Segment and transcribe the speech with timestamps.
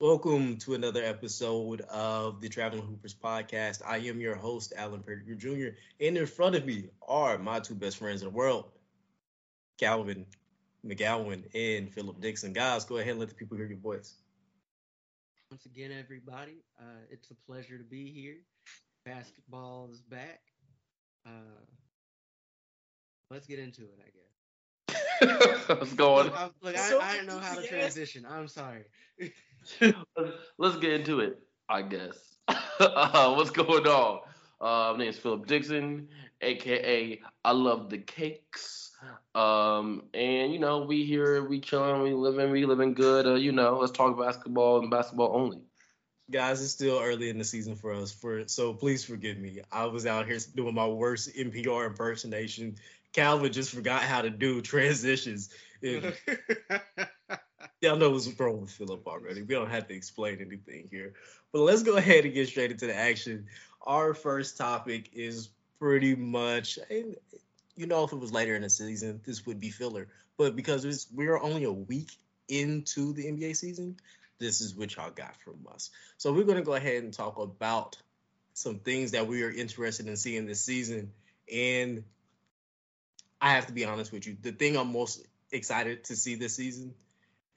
[0.00, 3.82] Welcome to another episode of the Traveling Hoopers podcast.
[3.84, 7.74] I am your host, Alan Pettigrew Jr., and in front of me are my two
[7.74, 8.66] best friends in the world,
[9.76, 10.24] Calvin
[10.86, 12.52] McGowan and Philip Dixon.
[12.52, 14.14] Guys, go ahead and let the people hear your voice.
[15.50, 18.36] Once again, everybody, uh, it's a pleasure to be here.
[19.04, 20.42] Basketball is back.
[21.26, 21.64] Uh,
[23.32, 25.66] let's get into it, I guess.
[25.68, 26.26] What's going?
[26.26, 27.70] Look, I, look, So I, I don't know how to yes.
[27.70, 28.24] transition.
[28.30, 28.84] I'm sorry.
[30.58, 32.16] Let's get into it, I guess.
[32.48, 34.20] uh, what's going on?
[34.60, 36.08] Uh, my name is Philip Dixon,
[36.40, 38.96] aka I love the cakes.
[39.34, 43.26] Um, and you know, we here, we chilling, we living, we living good.
[43.26, 45.60] Uh, you know, let's talk basketball and basketball only.
[46.30, 49.60] Guys, it's still early in the season for us, for so please forgive me.
[49.72, 52.76] I was out here doing my worst NPR impersonation.
[53.12, 55.50] Calvin just forgot how to do transitions.
[55.80, 56.12] And
[57.80, 59.42] Y'all know what's wrong with Philip already.
[59.42, 61.14] We don't have to explain anything here.
[61.52, 63.46] But let's go ahead and get straight into the action.
[63.86, 69.20] Our first topic is pretty much, you know, if it was later in the season,
[69.24, 70.08] this would be filler.
[70.36, 72.10] But because it's, we're only a week
[72.48, 73.96] into the NBA season,
[74.40, 75.90] this is what y'all got from us.
[76.16, 77.96] So we're going to go ahead and talk about
[78.54, 81.12] some things that we are interested in seeing this season.
[81.52, 82.02] And
[83.40, 86.56] I have to be honest with you, the thing I'm most excited to see this
[86.56, 86.94] season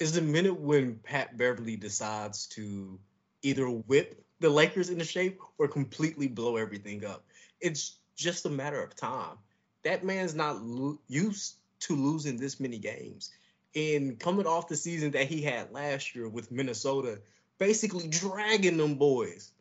[0.01, 2.99] is the minute when Pat Beverley decides to
[3.43, 7.23] either whip the Lakers into shape or completely blow everything up.
[7.59, 9.37] It's just a matter of time.
[9.83, 13.29] That man's not lo- used to losing this many games.
[13.75, 17.19] And coming off the season that he had last year with Minnesota,
[17.59, 19.51] basically dragging them boys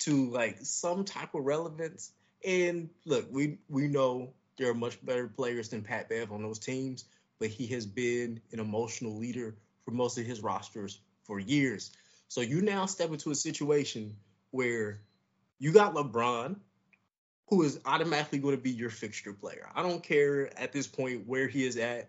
[0.00, 2.10] to like some type of relevance.
[2.44, 6.58] And look, we we know there are much better players than Pat Bev on those
[6.58, 7.04] teams,
[7.38, 11.92] but he has been an emotional leader for most of his rosters for years.
[12.28, 14.16] So you now step into a situation
[14.50, 15.00] where
[15.58, 16.56] you got LeBron,
[17.48, 19.68] who is automatically going to be your fixture player.
[19.74, 22.08] I don't care at this point where he is at.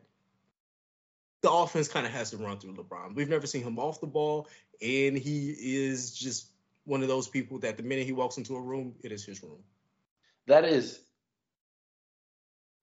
[1.42, 3.16] The offense kind of has to run through LeBron.
[3.16, 4.48] We've never seen him off the ball,
[4.82, 6.48] and he is just
[6.86, 9.44] one of those people that the minute he walks into a room, it is his
[9.44, 9.60] room.
[10.48, 11.00] That is,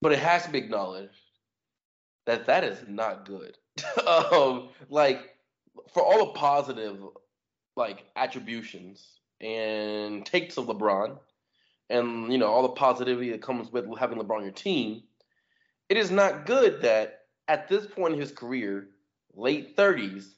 [0.01, 1.19] but it has to be acknowledged
[2.27, 3.57] that that is not good.
[4.07, 5.37] um, like
[5.93, 6.99] for all the positive,
[7.77, 11.19] like attributions and takes of LeBron,
[11.91, 15.03] and you know all the positivity that comes with having LeBron on your team,
[15.89, 18.89] it is not good that at this point in his career,
[19.35, 20.37] late thirties,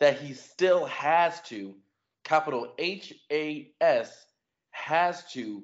[0.00, 1.74] that he still has to,
[2.24, 4.26] capital H A S,
[4.70, 5.62] has to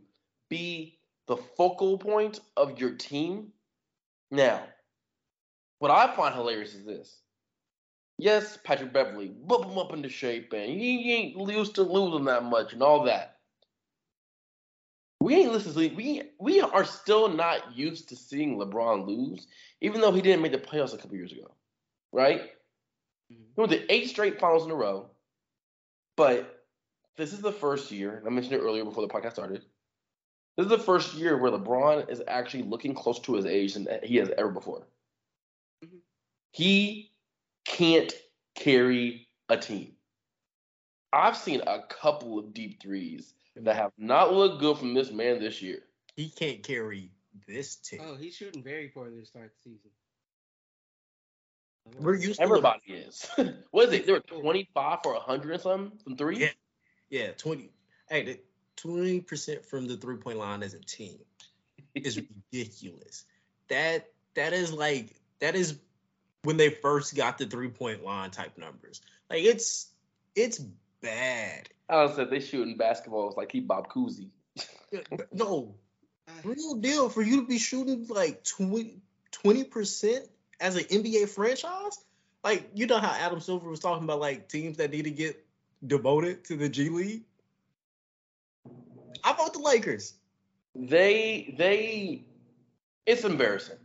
[0.49, 3.53] be the focal point of your team.
[4.33, 4.65] Now,
[5.81, 7.19] what I find hilarious is this.
[8.19, 12.45] Yes, Patrick Beverley, bump him up into shape, and he ain't used to losing that
[12.45, 13.39] much and all that.
[15.21, 15.97] We ain't listening.
[15.97, 19.49] We we are still not used to seeing LeBron lose,
[19.81, 21.51] even though he didn't make the playoffs a couple years ago,
[22.13, 22.43] right?
[23.33, 23.43] Mm-hmm.
[23.55, 25.11] He went to eight straight finals in a row,
[26.17, 26.63] but
[27.17, 28.23] this is the first year.
[28.27, 29.63] I mentioned it earlier before the podcast started.
[30.57, 33.89] This is the first year where LeBron is actually looking close to his age than
[34.03, 34.87] he has ever before.
[35.85, 36.01] Mhm.
[36.53, 37.13] He
[37.65, 38.13] can't
[38.55, 39.97] carry a team.
[41.13, 45.41] I've seen a couple of deep threes that have not looked good from this man
[45.41, 45.83] this year.
[46.17, 47.11] He can't carry
[47.47, 48.01] this team.
[48.03, 49.91] oh, he's shooting very poorly to start the season.
[51.99, 53.29] We're used to Everybody is.
[53.71, 54.07] what is it?
[54.07, 56.39] They were 25 for 100 and something from three?
[56.39, 56.51] Yeah.
[57.11, 57.71] Yeah, twenty.
[58.09, 58.41] Hey,
[58.77, 61.19] twenty percent from the three point line as a team
[61.95, 62.21] is
[62.53, 63.25] ridiculous.
[63.69, 65.79] That that is like that is
[66.43, 69.01] when they first got the three point line type numbers.
[69.29, 69.89] Like it's
[70.35, 70.59] it's
[71.01, 71.69] bad.
[71.89, 74.29] I was said they shooting basketballs like he Bob Cousy.
[75.33, 75.77] No,
[76.43, 80.27] real deal for you to be shooting like 20 percent
[80.61, 81.97] as an NBA franchise.
[82.43, 85.45] Like you know how Adam Silver was talking about like teams that need to get
[85.87, 87.23] devoted to the G League.
[89.23, 90.15] I vote the Lakers.
[90.75, 92.25] They they
[93.07, 93.79] it's embarrassing.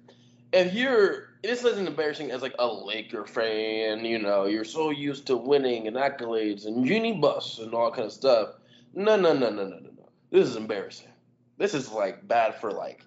[0.53, 5.27] If you're this isn't embarrassing as like a Laker fan, you know, you're so used
[5.27, 8.55] to winning and accolades and Jeanie Buss and all kind of stuff.
[8.93, 10.09] No, no, no, no, no, no, no.
[10.31, 11.09] This is embarrassing.
[11.57, 13.03] This is like bad for like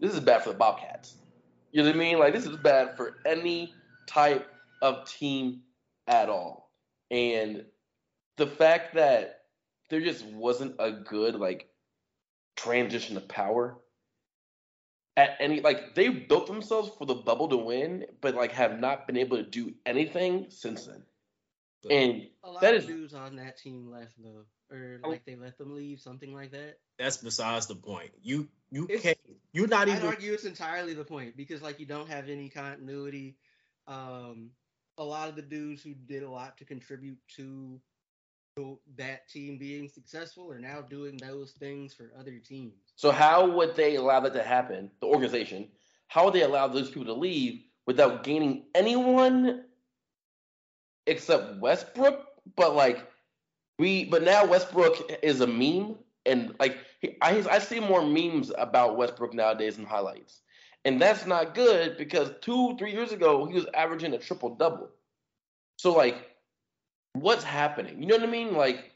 [0.00, 1.16] this is bad for the Bobcats.
[1.72, 2.18] You know what I mean?
[2.18, 3.74] Like this is bad for any
[4.06, 4.48] type
[4.82, 5.60] of team
[6.06, 6.70] at all.
[7.10, 7.64] And
[8.36, 9.42] the fact that
[9.88, 11.68] there just wasn't a good like
[12.56, 13.78] transition of power
[15.20, 19.06] at any like they built themselves for the bubble to win, but like have not
[19.06, 21.02] been able to do anything since then.
[21.90, 25.08] And A lot That of is- dudes on that team left though, or Oh.
[25.10, 26.78] like they let them leave, something like that.
[26.98, 28.10] That's besides the point.
[28.22, 29.18] You you It's- can't.
[29.52, 30.00] You're not even.
[30.02, 33.36] I'd argue it's entirely the point because like you don't have any continuity.
[33.86, 34.52] Um,
[34.98, 37.80] a lot of the dudes who did a lot to contribute to the-
[38.96, 42.74] that team being successful are now doing those things for other teams.
[42.96, 44.90] so how would they allow that to happen?
[45.00, 45.68] The organization,
[46.08, 49.64] how would they allow those people to leave without gaining anyone
[51.06, 52.26] except Westbrook?
[52.56, 53.06] But like
[53.78, 56.78] we, but now Westbrook is a meme, and like
[57.22, 60.40] I, I see more memes about Westbrook nowadays in highlights,
[60.84, 64.90] and that's not good because two, three years ago he was averaging a triple double.
[65.76, 66.29] So like,
[67.14, 68.00] what's happening?
[68.00, 68.54] You know what I mean?
[68.54, 68.92] Like,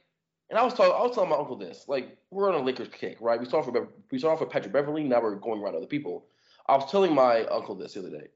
[0.50, 1.84] and I was talking, I was telling my uncle this.
[1.88, 3.40] Like, we're on a Lakers kick, right?
[3.40, 5.04] We off with we off with Patrick Beverley.
[5.04, 6.26] Now we're going around other people.
[6.68, 8.28] I was telling my uncle this the other day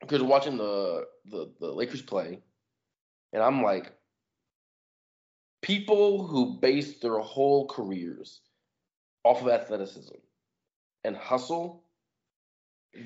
[0.00, 2.40] because watching the, the the Lakers play,
[3.32, 3.92] and I'm like,
[5.62, 8.40] people who base their whole careers
[9.24, 10.14] off of athleticism
[11.04, 11.84] and hustle,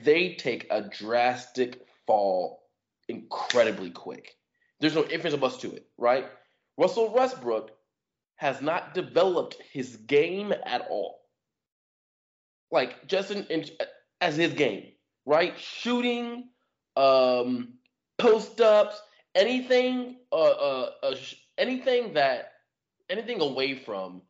[0.02, 2.62] they take a drastic fall
[3.08, 4.36] incredibly quick.
[4.80, 6.26] There's no ifs or buts to it, right?
[6.76, 7.70] Russell Westbrook
[8.36, 11.20] has not developed his game at all.
[12.70, 13.66] Like just in, in
[14.20, 14.92] as his game,
[15.26, 15.58] right?
[15.58, 16.48] Shooting,
[16.96, 17.74] um,
[18.18, 19.00] post ups,
[19.34, 21.16] anything, uh, uh, uh,
[21.58, 22.52] anything that,
[23.10, 24.22] anything away from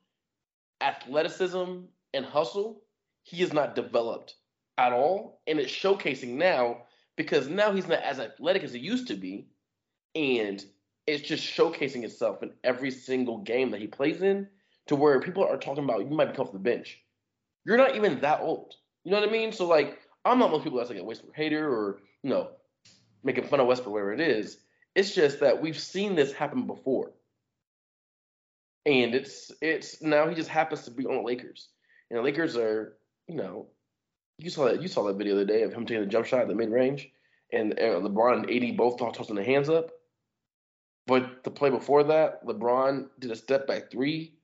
[0.81, 1.81] athleticism
[2.13, 2.83] and hustle,
[3.23, 4.35] he is not developed
[4.77, 6.83] at all, and it's showcasing now
[7.17, 9.47] because now he's not as athletic as he used to be,
[10.15, 10.65] and
[11.07, 14.49] it's just showcasing itself in every single game that he plays in,
[14.87, 17.01] to where people are talking about you might be off the bench.
[17.65, 18.75] You're not even that old.
[19.05, 19.53] You know what I mean?
[19.53, 22.51] So like, I'm not most people that's like a Westbrook hater or you know
[23.23, 24.59] making fun of Westbrook wherever it is.
[24.95, 27.13] It's just that we've seen this happen before,
[28.87, 31.69] and it's it's now he just happens to be on the Lakers,
[32.11, 32.97] and the Lakers are
[33.27, 33.67] you know
[34.39, 36.27] you saw that you saw that video the other day of him taking the jump
[36.27, 37.11] shot at the mid range,
[37.53, 39.91] and LeBron and AD both tossing their hands up.
[41.07, 44.35] But the play before that, LeBron did a step back three,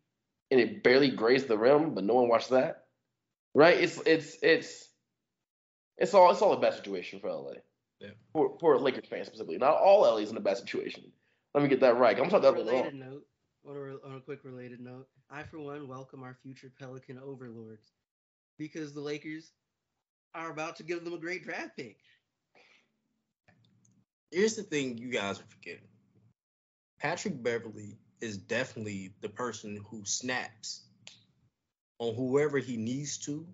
[0.50, 2.84] and it barely grazed the rim, but no one watched that.
[3.54, 3.78] Right?
[3.78, 4.88] It's it's it's
[5.96, 7.52] it's all it's all a bad situation for LA.
[8.00, 8.10] Yeah.
[8.32, 11.04] For for Lakers fans specifically, not all LA's in a bad situation.
[11.54, 12.18] Let me get that right.
[12.18, 13.10] I'm talking On a about related wrong.
[13.10, 13.26] note,
[13.66, 17.92] on a, on a quick related note, I for one welcome our future Pelican overlords
[18.58, 19.52] because the Lakers
[20.34, 21.96] are about to give them a great draft pick.
[24.30, 25.88] Here's the thing you guys are forgetting.
[27.00, 30.82] Patrick Beverley is definitely the person who snaps
[31.98, 33.46] on whoever he needs to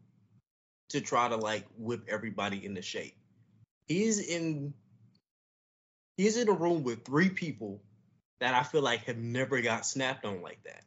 [0.89, 3.17] to try to like whip everybody into shape.
[3.87, 4.75] He's in
[6.17, 7.83] he's in a room with three people
[8.41, 10.83] that I feel like have never got snapped on like that.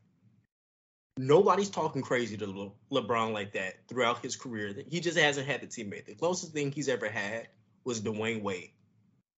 [1.18, 4.74] Nobody's talking crazy to Le- LeBron like that throughout his career.
[4.88, 6.06] He just hasn't had the teammate.
[6.06, 7.48] The closest thing he's ever had
[7.84, 8.72] was Dwyane Wade.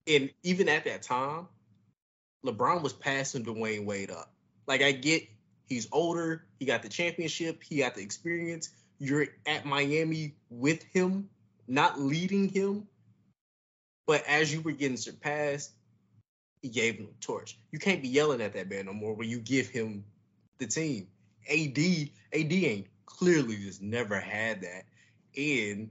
[0.08, 1.48] And even at that time,
[2.46, 4.32] LeBron was passing Dwyane Wade up.
[4.68, 5.28] Like I get
[5.68, 8.70] he's older, he got the championship, he got the experience.
[9.00, 11.30] You're at Miami with him,
[11.68, 12.88] not leading him.
[14.06, 15.72] But as you were getting surpassed,
[16.62, 17.58] he gave him the torch.
[17.72, 20.04] You can't be yelling at that man no more when you give him
[20.60, 21.08] the team.
[21.50, 21.78] AD,
[22.34, 24.84] AD ain't clearly just never had that.
[25.36, 25.90] And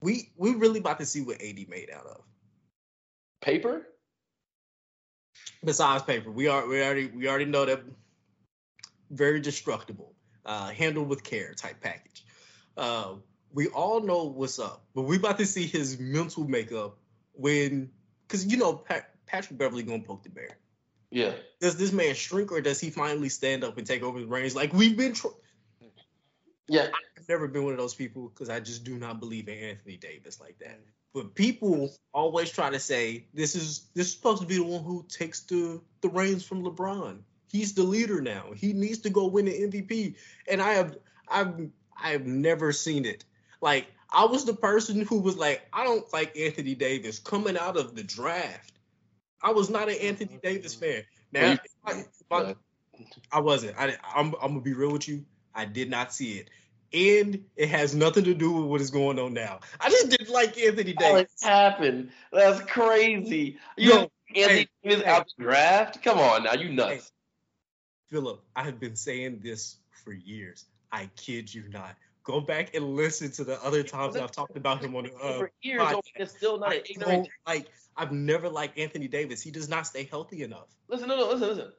[0.00, 2.22] we we really about to see what AD made out of.
[3.40, 3.86] Paper?
[5.66, 7.82] Besides paper, we are we already we already know that
[9.10, 12.24] very destructible, uh, handled with care type package.
[12.76, 13.14] Uh,
[13.52, 16.98] we all know what's up, but we about to see his mental makeup
[17.32, 17.90] when,
[18.22, 20.56] because you know Pat, Patrick Beverley gonna poke the bear.
[21.10, 21.32] Yeah.
[21.60, 24.54] Does this man shrink or does he finally stand up and take over the reins?
[24.54, 25.14] Like we've been.
[25.14, 25.28] Tr-
[26.68, 26.90] Yeah.
[27.18, 29.96] I've never been one of those people because I just do not believe in Anthony
[29.96, 30.78] Davis like that.
[31.16, 34.84] But people always try to say this is this is supposed to be the one
[34.84, 37.20] who takes the the reins from LeBron.
[37.50, 38.52] He's the leader now.
[38.54, 40.16] He needs to go win the MVP.
[40.46, 43.24] And I have I've I've never seen it.
[43.62, 47.78] Like I was the person who was like, I don't like Anthony Davis coming out
[47.78, 48.74] of the draft.
[49.42, 51.02] I was not an Anthony Davis fan.
[51.32, 52.54] Now, if I, if I-
[53.32, 53.74] I wasn't.
[53.78, 55.24] I, I'm, I'm gonna be real with you.
[55.54, 56.50] I did not see it,
[56.96, 59.60] and it has nothing to do with what is going on now.
[59.80, 62.10] I just didn't like Anthony How it happened?
[62.32, 63.58] That's crazy.
[63.76, 65.10] You Yo, Anthony hey, Davis hey.
[65.10, 66.02] out the draft?
[66.02, 66.94] Come on now, you nuts.
[66.94, 67.00] Hey.
[68.08, 70.64] Philip, I have been saying this for years.
[70.90, 71.96] I kid you not.
[72.22, 75.38] Go back and listen to the other times I've talked about him on the uh,
[75.38, 76.00] For years, podcast.
[76.16, 77.28] it's still not I an ignorant.
[77.46, 77.66] like.
[77.98, 79.40] I've never liked Anthony Davis.
[79.42, 80.68] He does not stay healthy enough.
[80.86, 81.72] Listen, no, no, listen, listen.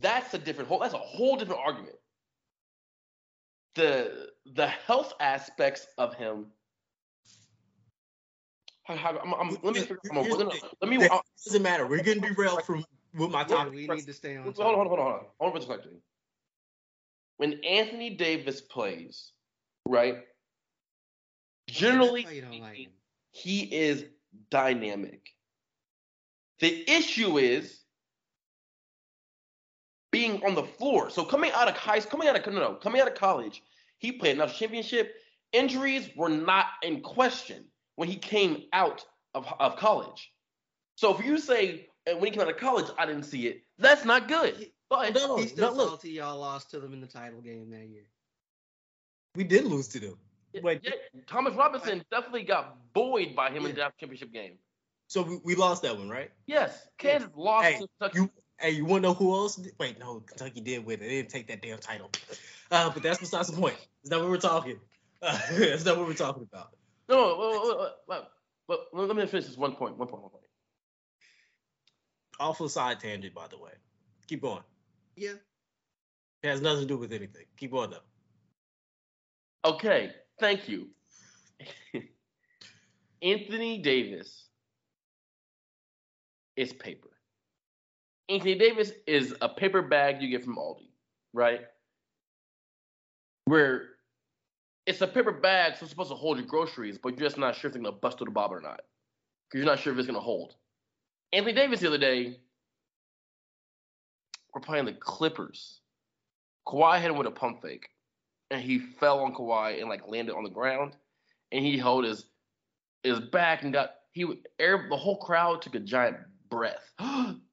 [0.00, 0.80] That's a different whole.
[0.80, 1.94] That's a whole different argument.
[3.78, 6.46] The the health aspects of him.
[8.82, 9.80] How, how, I'm, I'm, let me.
[9.80, 10.60] figure- I'm, Here's the no, no, thing.
[10.80, 10.96] let me.
[10.96, 11.86] That uh, doesn't matter.
[11.86, 13.74] We're getting derailed from what my topic.
[13.74, 14.42] we need to stay on.
[14.42, 15.26] Hold on, hold on, hold on, hold on.
[15.40, 16.02] I want to put this question.
[17.36, 19.30] When Anthony Davis plays,
[19.86, 20.16] right?
[21.68, 22.90] Generally, That's why you don't like him.
[23.30, 24.06] he is
[24.50, 25.28] dynamic.
[26.58, 27.78] The issue is
[30.18, 31.10] being on the floor.
[31.10, 33.62] So coming out of high school, coming out of no, no, coming out of college,
[33.98, 35.14] he played enough championship.
[35.52, 40.32] Injuries were not in question when he came out of, of college.
[40.96, 43.62] So if you say uh, when he came out of college, I didn't see it,
[43.78, 44.70] that's not good.
[44.90, 45.88] But No, He's still no, look.
[45.90, 48.08] salty y'all lost to them in the title game that year.
[49.36, 50.18] We did lose to them.
[50.62, 50.80] Wait.
[50.82, 50.90] yeah,
[51.28, 53.84] Thomas Robinson definitely got buoyed by him in Yeah.
[53.88, 54.54] the championship game.
[55.06, 56.30] So we, we lost that one, right?
[56.46, 58.18] Yes, Kansas lost Hey, to Kentucky.
[58.18, 59.56] You, hey, you want to know who else?
[59.56, 59.72] Did?
[59.78, 61.00] Wait, no, Kentucky did win.
[61.00, 62.10] They didn't take that damn title.
[62.70, 63.76] Uh, but that's besides the point.
[64.02, 64.78] It's not what we're talking.
[65.22, 66.70] Uh, that's not what we're talking about.
[67.08, 68.20] No, no, wait, wait, wait,
[68.68, 69.96] wait, wait, let me finish this one point.
[69.96, 70.22] One point.
[70.22, 70.44] One point.
[72.40, 73.72] Awful side tangent, by the way.
[74.28, 74.62] Keep going.
[75.16, 75.34] Yeah.
[76.42, 77.46] It has nothing to do with anything.
[77.56, 77.96] Keep going though.
[79.64, 80.88] Okay, thank you.
[83.22, 84.46] Anthony Davis
[86.56, 87.08] is paper.
[88.28, 90.90] Anthony Davis is a paper bag you get from Aldi,
[91.32, 91.60] right?
[93.46, 93.84] Where
[94.86, 97.54] it's a paper bag, so it's supposed to hold your groceries, but you're just not
[97.54, 98.82] sure if it's gonna bust through the bottom or not.
[99.48, 100.56] Because you're not sure if it's gonna hold.
[101.32, 102.38] Anthony Davis the other day,
[104.54, 105.80] we're playing the Clippers.
[106.66, 107.88] Kawhi hit him with a pump fake
[108.50, 110.96] and he fell on Kawhi and like landed on the ground,
[111.52, 112.26] and he held his
[113.02, 114.26] his back and got he
[114.58, 116.16] air the whole crowd took a giant
[116.50, 116.92] breath.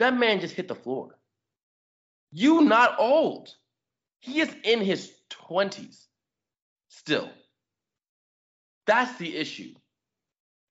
[0.00, 1.18] that man just hit the floor.
[2.32, 3.54] You not old.
[4.18, 6.08] He is in his twenties
[6.88, 7.30] still.
[8.86, 9.74] That's the issue.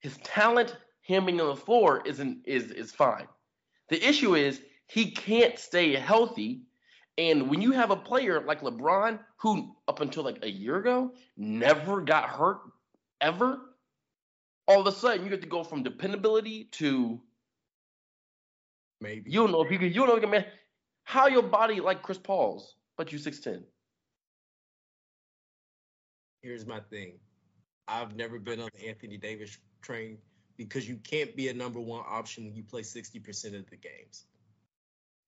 [0.00, 3.26] His talent, him being on the floor, isn't is is fine.
[3.88, 6.62] The issue is he can't stay healthy
[7.20, 11.12] and when you have a player like LeBron, who up until like a year ago
[11.36, 12.60] never got hurt
[13.20, 13.58] ever,
[14.66, 17.20] all of a sudden you get to go from dependability to
[19.00, 19.30] Maybe.
[19.30, 20.46] you don't know if you can you don't know if you can man
[21.04, 23.64] how your body like Chris Paul's, but you six ten.
[26.42, 27.18] Here's my thing.
[27.88, 30.18] I've never been on the Anthony Davis train
[30.56, 34.24] because you can't be a number one option when you play 60% of the games.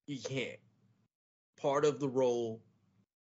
[0.07, 0.59] You can't.
[1.61, 2.63] Part of the role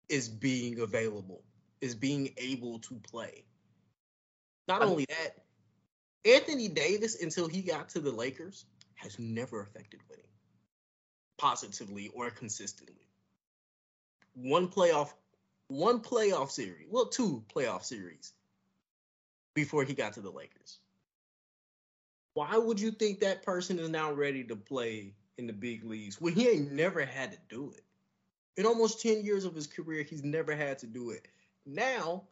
[0.08, 1.42] is being available,
[1.80, 3.44] is being able to play.
[4.68, 5.44] Not only that,
[6.24, 10.26] Anthony Davis, until he got to the Lakers, has never affected winning
[11.42, 13.08] positively or consistently.
[14.34, 15.12] One playoff,
[15.66, 18.32] one playoff series, well, two playoff series
[19.54, 20.78] before he got to the Lakers.
[22.34, 26.20] Why would you think that person is now ready to play in the big leagues
[26.20, 27.82] when he ain't never had to do it?
[28.56, 31.26] In almost 10 years of his career, he's never had to do it.
[31.66, 32.22] Now,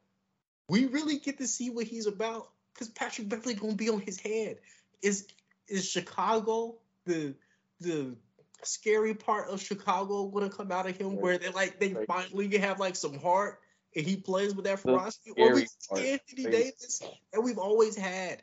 [0.69, 4.21] we really get to see what he's about because Patrick Beverley gonna be on his
[4.21, 4.59] head.
[5.03, 5.27] Is
[5.71, 7.35] is Chicago the
[7.81, 8.15] the
[8.63, 12.79] scary part of Chicago gonna come out of him where they like they finally have
[12.79, 13.61] like some heart
[13.97, 18.43] and he plays with that ferocity, or we see Anthony Davis that we've always had.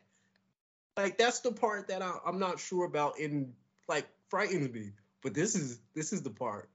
[0.97, 3.53] Like that's the part that I, I'm not sure about and
[3.87, 4.91] like frightens me.
[5.21, 6.69] But this is this is the part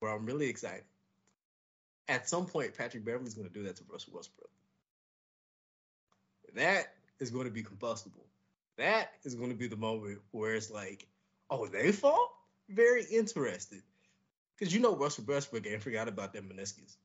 [0.00, 0.84] where I'm really excited.
[2.08, 4.50] At some point, Patrick Beverley's going to do that to Russell Westbrook.
[6.54, 8.26] That is going to be combustible.
[8.78, 11.06] That is going to be the moment where it's like,
[11.50, 12.30] oh, they fall?
[12.68, 13.82] Very interested.
[14.56, 16.96] Because you know Russell Westbrook ain't forgot about them meniscus.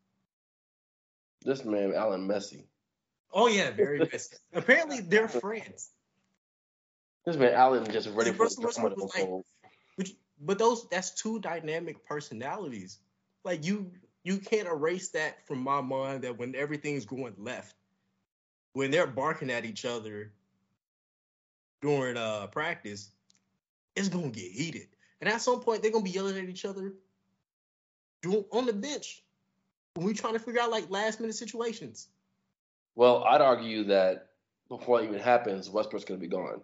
[1.44, 2.66] This man, Alan Messi.
[3.32, 4.38] Oh, yeah, very messy.
[4.54, 5.92] Apparently, they're friends.
[7.26, 9.44] This man, Alan, just ready for Russell the Westbrook was like-.
[9.98, 10.08] But,
[10.40, 13.00] but those that's two dynamic personalities.
[13.44, 13.92] Like you
[14.24, 17.76] you can't erase that from my mind that when everything's going left,
[18.74, 20.32] when they're barking at each other
[21.82, 23.12] during uh practice,
[23.96, 24.88] it's gonna get heated.
[25.22, 26.94] And at some point they're gonna be yelling at each other
[28.22, 29.24] doing, on the bench
[29.96, 32.10] when we're trying to figure out like last minute situations.
[32.96, 34.30] Well, I'd argue that
[34.70, 36.62] before it even happens, Westbrook's going to be gone.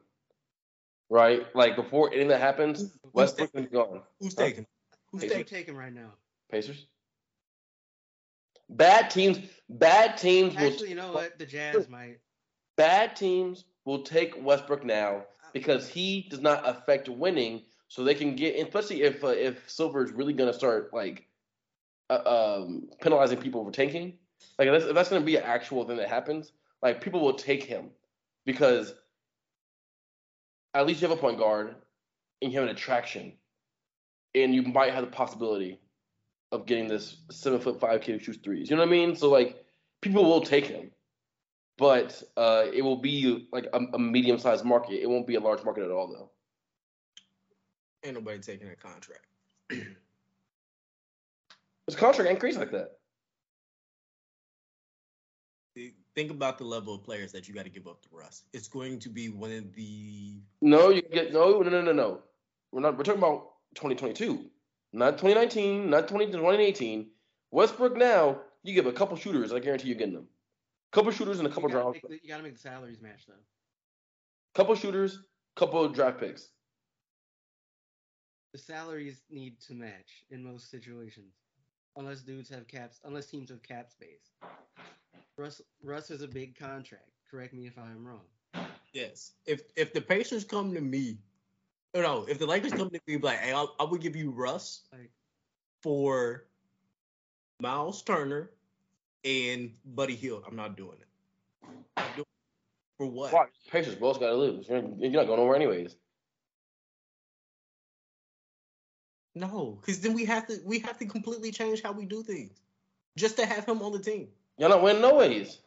[1.09, 1.45] Right?
[1.55, 4.01] Like before anything that happens, Who's Westbrook's going to be gone.
[4.19, 4.43] Who's Huh?
[4.45, 4.65] taking?
[5.11, 5.75] Who's Hey, Who taking?
[5.75, 6.11] right now?
[6.51, 6.87] Pacers?
[8.69, 9.39] Bad teams,
[9.69, 11.37] bad teams will Actually, you know what?
[11.37, 12.19] The Jazz might.
[12.77, 18.35] bad teams will take Westbrook now because he does not affect winning, so they can
[18.35, 18.55] get.
[18.55, 21.27] Especially if uh, if Silver is really going to start like
[22.09, 24.17] uh, um, penalizing people for tanking,
[24.57, 27.21] like if that's, if that's going to be an actual thing that happens, like people
[27.21, 27.89] will take him
[28.45, 28.93] because
[30.73, 31.75] at least you have a point guard
[32.41, 33.33] and you have an attraction,
[34.35, 35.79] and you might have the possibility
[36.51, 38.69] of getting this seven foot five kid who shoots threes.
[38.69, 39.15] You know what I mean?
[39.15, 39.63] So like
[40.01, 40.91] people will take him
[41.83, 45.03] but uh, it will be like a, a medium sized market.
[45.03, 46.29] It won't be a large market at all, though.
[48.05, 49.25] Ain't nobody taking a contract.
[49.69, 49.83] His
[51.97, 52.91] contract crazy like that.
[56.15, 58.43] Think about the level of players that you got to give up to Russ.
[58.53, 62.21] It's going to be one of the No, you get no, no, no, no, no.
[62.71, 62.97] We're not.
[62.97, 64.45] We're talking about 2022,
[64.93, 67.07] not 2019, not 20, 2018.
[67.51, 70.29] Westbrook now, you give a couple shooters, I guarantee you're getting them.
[70.93, 73.25] Couple shooters and a couple you draft, make the, you gotta make the salaries match
[73.27, 73.33] though.
[74.53, 75.19] couple shooters,
[75.55, 76.49] couple draft picks.
[78.51, 81.33] The salaries need to match in most situations,
[81.97, 84.29] unless dudes have caps, unless teams have cap space.
[85.35, 87.09] Russ Russ is a big contract.
[87.29, 88.67] Correct me if I'm wrong.
[88.93, 89.31] yes.
[89.47, 91.17] If if the Pacers come to me,
[91.95, 94.29] or no, if the Lakers come to me like, hey, I'll, I would give you
[94.29, 95.09] Russ Like
[95.81, 96.45] for
[97.59, 98.51] Miles Turner
[99.23, 100.43] and Buddy Hield.
[100.47, 101.69] I'm not doing it.
[101.97, 103.33] I'm doing it for what?
[103.33, 104.67] Watch, Pacers both got to lose.
[104.69, 105.95] You're, you're not going nowhere anyways.
[109.35, 112.61] No, because then we have to we have to completely change how we do things
[113.17, 114.27] just to have him on the team.
[114.57, 115.59] You're not winning no ways.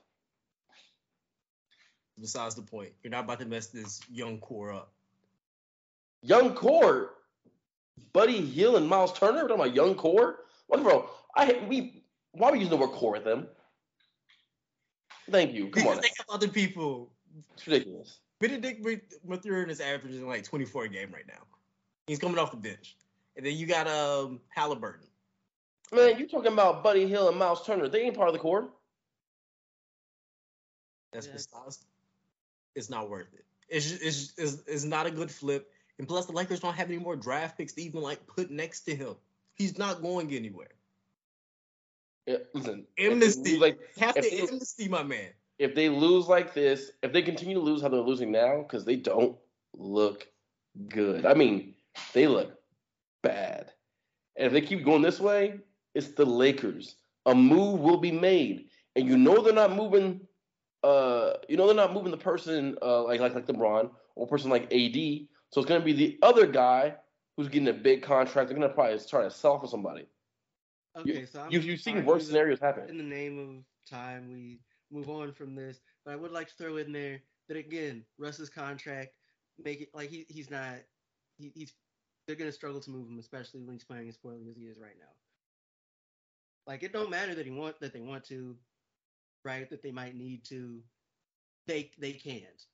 [2.21, 4.93] Besides the point, you're not about to mess this young core up.
[6.23, 7.15] Young core,
[8.13, 9.43] Buddy Hield and Miles Turner.
[9.43, 10.45] We're talking about young core.
[10.69, 11.11] What, bro?
[11.35, 11.96] I we
[12.37, 13.49] why are we using the word core with them?
[15.31, 15.65] Thank you.
[15.65, 17.13] Come because on, they have other people.
[17.55, 18.21] it's ridiculous.
[18.41, 18.87] Bennedict
[19.27, 21.43] Mathurin is averaging like 24 a game right now.
[22.07, 22.97] He's coming off the bench,
[23.37, 25.07] and then you got um Halliburton.
[25.93, 27.89] Man, you're talking about Buddy Hield and Miles Turner?
[27.89, 28.69] They ain't part of the core.
[31.13, 31.85] That's besides.
[32.75, 33.45] It's not worth it.
[33.69, 36.89] It's, just, it's, it's it's not a good flip, and plus the Lakers don't have
[36.89, 39.15] any more draft picks to even like put next to him.
[39.55, 40.69] He's not going anywhere.
[42.27, 45.31] Yeah, listen, Amnesty, like have to they- amnesty my man.
[45.59, 48.85] if they lose like this, if they continue to lose how they're losing now, because
[48.85, 49.37] they don't
[49.75, 50.27] look
[50.89, 51.25] good.
[51.25, 51.75] I mean,
[52.13, 52.59] they look
[53.23, 53.73] bad.
[54.37, 55.61] And if they keep going this way,
[55.95, 56.97] it's the Lakers.
[57.27, 60.21] A move will be made, and you know they're not moving.
[60.83, 64.29] Uh, you know they're not moving the person uh, like like like LeBron or a
[64.29, 65.27] person like AD.
[65.51, 66.95] So it's gonna be the other guy
[67.37, 68.49] who's getting a big contract.
[68.49, 70.07] They're gonna probably try to sell for somebody.
[70.97, 72.89] Okay, so I'm You you've seen worse the- scenarios happen.
[72.89, 76.55] In the name of time, we move on from this, but I would like to
[76.55, 79.13] throw in there that again, Russ's contract
[79.63, 80.75] make it like he he's not
[81.39, 81.73] he, he's
[82.27, 84.79] they're gonna struggle to move him, especially when he's playing as poorly as he is
[84.79, 85.13] right now.
[86.67, 88.57] Like it don't matter that he want that they want to,
[89.45, 89.69] right?
[89.71, 90.81] That they might need to.
[91.67, 92.67] They they can't.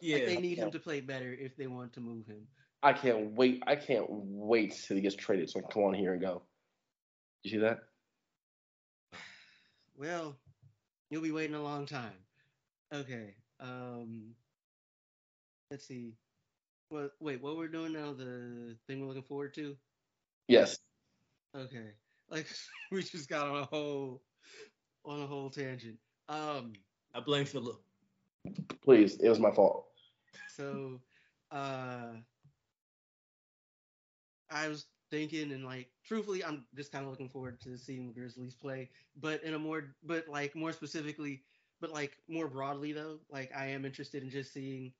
[0.00, 2.46] Yeah, Like, they need him to play better if they want to move him.
[2.82, 3.62] I can't wait.
[3.66, 6.42] I can't wait till he gets traded so I can come on here and go.
[7.46, 7.78] You see that?
[9.96, 10.36] Well,
[11.10, 12.18] you'll be waiting a long time.
[12.92, 13.36] Okay.
[13.60, 14.34] Um
[15.70, 16.14] let's see.
[16.90, 19.76] Well wait, what we're doing now, the thing we're looking forward to?
[20.48, 20.78] Yes.
[21.56, 21.92] Okay.
[22.28, 22.48] Like
[22.90, 24.20] we just got on a whole
[25.04, 25.98] on a whole tangent.
[26.28, 26.72] Um
[27.14, 27.80] I blame Philip.
[28.82, 29.18] Please.
[29.20, 29.86] It was my fault.
[30.48, 31.00] so
[31.52, 32.14] uh
[34.50, 38.14] I was thinking and like truthfully I'm just kind of looking forward to seeing the
[38.14, 41.42] Grizzlies play, but in a more but like more specifically
[41.80, 44.92] but like more broadly though, like I am interested in just seeing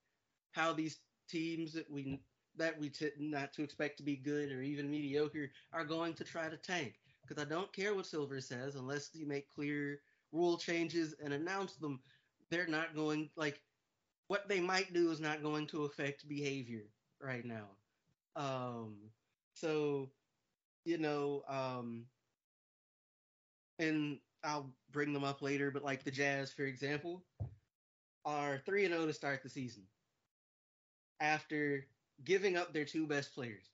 [0.53, 2.21] how these teams that we
[2.57, 6.25] that we t- not to expect to be good or even mediocre are going to
[6.25, 6.95] try to tank
[7.27, 10.01] because I don't care what Silver says unless you make clear
[10.33, 12.01] rule changes and announce them.
[12.51, 13.61] They're not going like
[14.29, 16.85] what they might do is not going to affect behavior
[17.21, 17.69] right now.
[18.37, 19.11] Um,
[19.57, 20.11] so
[20.85, 22.07] you know, um,
[23.79, 27.25] and I'll bring them up later, but like the Jazz, for example,
[28.25, 29.83] are three and zero to start the season
[31.21, 31.85] after
[32.25, 33.65] giving up their two best players.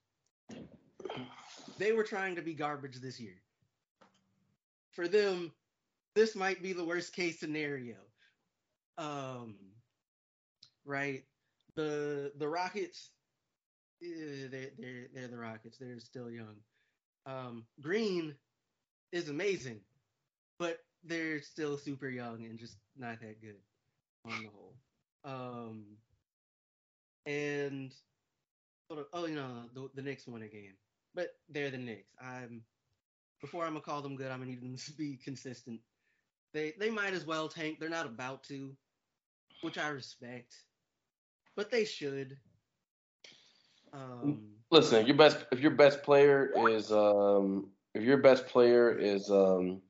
[1.78, 3.42] They were trying to be garbage this year.
[4.92, 5.52] For them,
[6.14, 7.96] this might be the worst case scenario.
[8.98, 9.56] Um,
[10.84, 11.24] right?
[11.74, 13.10] The the Rockets,
[14.02, 15.78] they're they're they're the Rockets.
[15.78, 16.56] They're still young.
[17.26, 18.36] Um, Green
[19.12, 19.80] is amazing.
[20.58, 23.56] but they're still super young and just not that good
[24.26, 24.76] on the whole.
[25.24, 25.98] Um,
[27.26, 27.94] and
[29.12, 30.74] oh, you know the the Knicks won a game,
[31.14, 32.10] but they're the Knicks.
[32.20, 32.64] I'm
[33.40, 34.30] before I'm gonna call them good.
[34.30, 35.80] I'm gonna need them to be consistent.
[36.54, 37.78] They they might as well tank.
[37.80, 38.76] They're not about to,
[39.62, 40.54] which I respect,
[41.56, 42.38] but they should.
[43.92, 48.90] Um, Listen, if your best if your best player is um if your best player
[48.90, 49.82] is um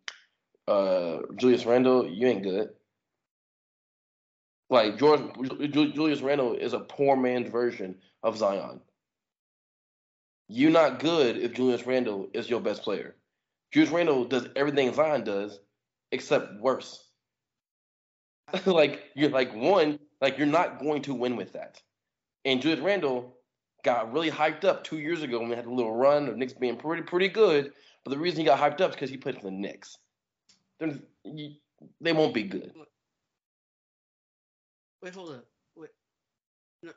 [0.67, 2.71] uh Julius Randle, you ain't good.
[4.71, 5.21] Like George
[5.71, 8.81] Julius Randle is a poor man's version of Zion.
[10.49, 13.15] You're not good if Julius Randle is your best player.
[13.71, 15.61] Julius Randle does everything Zion does,
[16.11, 17.09] except worse.
[18.67, 21.81] like you're like one, like you're not going to win with that.
[22.45, 23.37] And Julius Randle
[23.83, 26.53] got really hyped up two years ago when we had a little run of Knicks
[26.53, 27.73] being pretty pretty good.
[28.05, 29.97] But the reason he got hyped up is because he played for the Knicks.
[30.81, 30.99] They're,
[32.01, 32.73] they won't be good.
[35.03, 35.47] Wait, hold up.
[35.77, 35.91] Wait,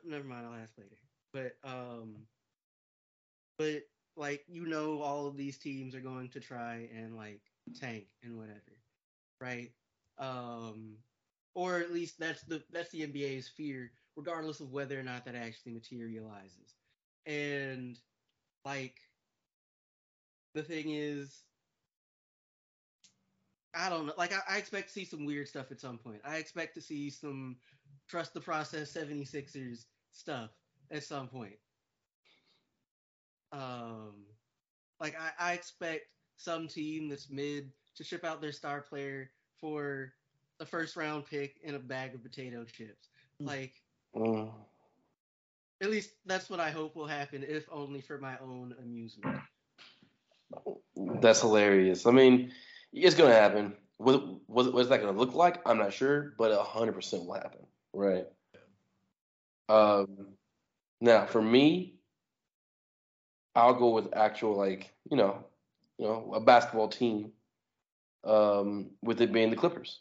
[0.04, 0.46] never mind.
[0.46, 0.96] I'll ask later.
[1.32, 2.14] But um,
[3.58, 3.82] but
[4.16, 7.40] like you know, all of these teams are going to try and like
[7.78, 8.60] tank and whatever,
[9.40, 9.70] right?
[10.18, 10.96] Um,
[11.54, 15.34] or at least that's the that's the NBA's fear, regardless of whether or not that
[15.34, 16.74] actually materializes.
[17.26, 17.98] And
[18.64, 18.94] like
[20.54, 21.42] the thing is,
[23.74, 24.14] I don't know.
[24.16, 26.20] Like I, I, expect to see some weird stuff at some point.
[26.24, 27.56] I expect to see some
[28.08, 30.50] trust the process 76ers stuff
[30.90, 31.58] at some point.
[33.52, 34.24] Um
[34.98, 36.06] like I, I expect
[36.38, 40.12] some team that's mid to ship out their star player for
[40.60, 43.08] a first round pick and a bag of potato chips.
[43.42, 43.46] Mm.
[43.46, 43.74] Like
[44.16, 44.50] mm.
[45.82, 49.38] at least that's what I hope will happen, if only for my own amusement.
[51.20, 52.06] That's hilarious.
[52.06, 52.52] I mean,
[52.92, 53.74] it's gonna happen.
[53.98, 55.60] What what, what is that gonna look like?
[55.66, 57.66] I'm not sure, but hundred percent will happen.
[57.92, 58.26] Right.
[59.68, 60.28] Um.
[61.00, 61.96] Now, for me,
[63.54, 65.44] I'll go with actual like you know,
[65.98, 67.32] you know, a basketball team.
[68.24, 70.00] Um, with it being the Clippers.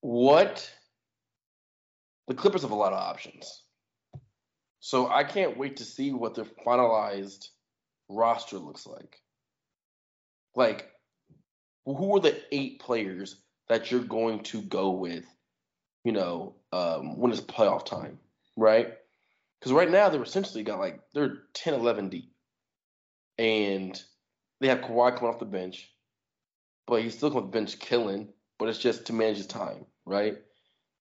[0.00, 0.70] What?
[2.28, 3.62] The Clippers have a lot of options.
[4.80, 7.48] So I can't wait to see what their finalized
[8.08, 9.20] roster looks like.
[10.54, 10.90] Like,
[11.84, 13.36] who are the eight players
[13.68, 15.24] that you're going to go with,
[16.04, 18.18] you know, um, when it's playoff time,
[18.56, 18.94] right?
[19.58, 22.32] Because right now they're essentially got like, they're 10, 11 deep.
[23.38, 24.00] And
[24.60, 25.90] they have Kawhi coming off the bench,
[26.86, 29.84] but he's still coming off the bench killing, but it's just to manage his time,
[30.04, 30.38] right?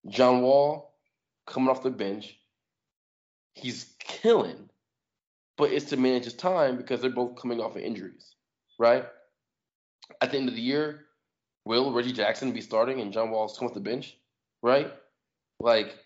[0.09, 0.94] John Wall
[1.45, 2.38] coming off the bench,
[3.53, 4.69] he's killing,
[5.58, 8.36] but it's to manage his time because they're both coming off of injuries,
[8.79, 9.05] right?
[10.21, 11.05] At the end of the year,
[11.65, 14.17] will Reggie Jackson be starting and John Wall's come off the bench,
[14.62, 14.93] right?
[15.60, 15.97] Like,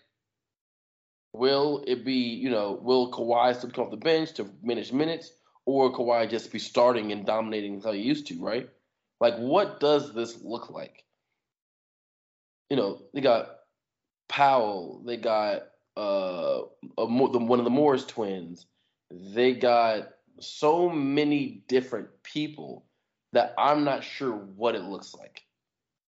[1.32, 5.32] will it be, you know, will Kawhi still come off the bench to manage minutes,
[5.66, 8.68] or Kawhi just be starting and dominating how he used to, right?
[9.20, 11.04] Like, what does this look like?
[12.70, 13.59] You know, they got
[14.30, 15.62] Powell, they got
[15.96, 16.60] uh,
[16.96, 18.66] a, one of the Morris twins,
[19.10, 22.86] they got so many different people
[23.32, 25.42] that I'm not sure what it looks like.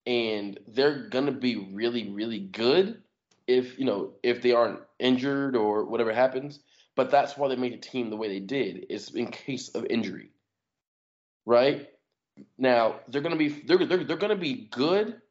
[0.05, 3.01] And they're gonna be really, really good
[3.47, 6.59] if you know if they aren't injured or whatever happens.
[6.95, 9.85] But that's why they made the team the way they did, is in case of
[9.85, 10.29] injury.
[11.45, 11.89] Right?
[12.57, 15.21] Now they're gonna be they're they're, they're gonna be good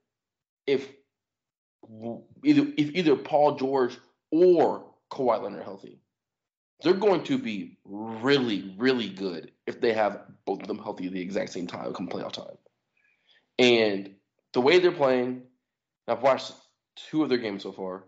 [0.66, 0.88] if
[2.45, 3.99] either if either Paul George
[4.31, 6.01] or Kawhi Leonard are healthy
[6.83, 11.12] they're going to be really, really good if they have both of them healthy at
[11.12, 12.57] the exact same time come playoff time.
[13.59, 14.14] And
[14.53, 15.43] the way they're playing,
[16.09, 16.53] I've watched
[16.97, 18.05] two of their games so far,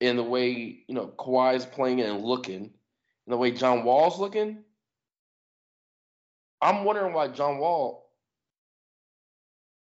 [0.00, 4.62] and the way you know Kawhi's playing and looking, and the way John Wall's looking,
[6.60, 8.10] I'm wondering why John Wall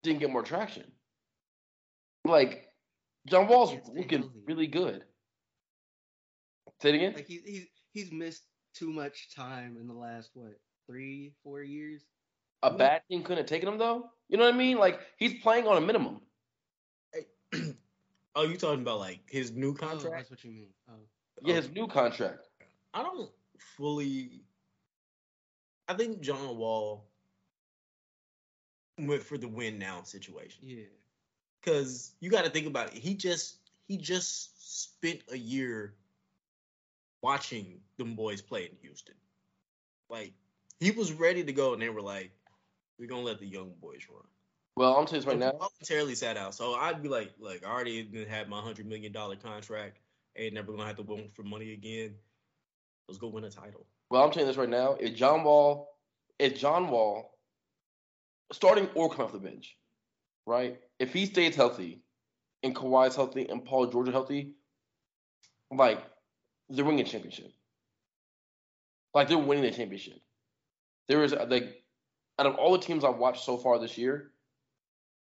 [0.02, 0.84] didn't get more traction.
[2.24, 2.65] Like
[3.26, 5.04] John Wall's looking really good.
[6.80, 7.12] Say it again.
[7.14, 12.02] Like he, he he's missed too much time in the last what three four years.
[12.62, 14.10] A bad team couldn't have taken him though.
[14.28, 14.78] You know what I mean?
[14.78, 16.20] Like he's playing on a minimum.
[18.34, 20.06] oh, you talking about like his new contract?
[20.06, 20.68] Oh, that's what you mean.
[20.88, 20.94] Oh.
[21.42, 22.48] Yeah, his new contract.
[22.94, 23.30] I don't
[23.76, 24.42] fully.
[25.88, 27.06] I think John Wall
[28.98, 30.62] went for the win now situation.
[30.64, 30.84] Yeah.
[31.66, 32.94] Because you got to think about it.
[32.94, 33.56] He just
[33.88, 35.94] he just spent a year
[37.22, 39.16] watching them boys play in Houston.
[40.08, 40.32] Like
[40.78, 42.30] he was ready to go, and they were like,
[43.00, 44.22] We're gonna let the young boys run.
[44.76, 45.58] Well, I'm telling you this right now.
[45.58, 49.34] Voluntarily sat out, so I'd be like, like I already had my hundred million dollar
[49.34, 49.98] contract.
[50.36, 52.14] Ain't never gonna have to win for money again.
[53.08, 53.86] Let's go win a title.
[54.10, 54.96] Well, I'm telling you this right now.
[55.00, 55.96] If John Wall,
[56.38, 57.36] if John Wall,
[58.52, 59.76] starting or come off the bench,
[60.46, 60.80] right?
[60.98, 62.02] If he stays healthy,
[62.62, 64.52] and Kawhi's healthy, and Paul George is healthy,
[65.70, 66.02] like
[66.68, 67.52] they're winning a championship.
[69.14, 70.20] Like they're winning the championship.
[71.08, 71.82] There is like
[72.38, 74.32] out of all the teams I've watched so far this year,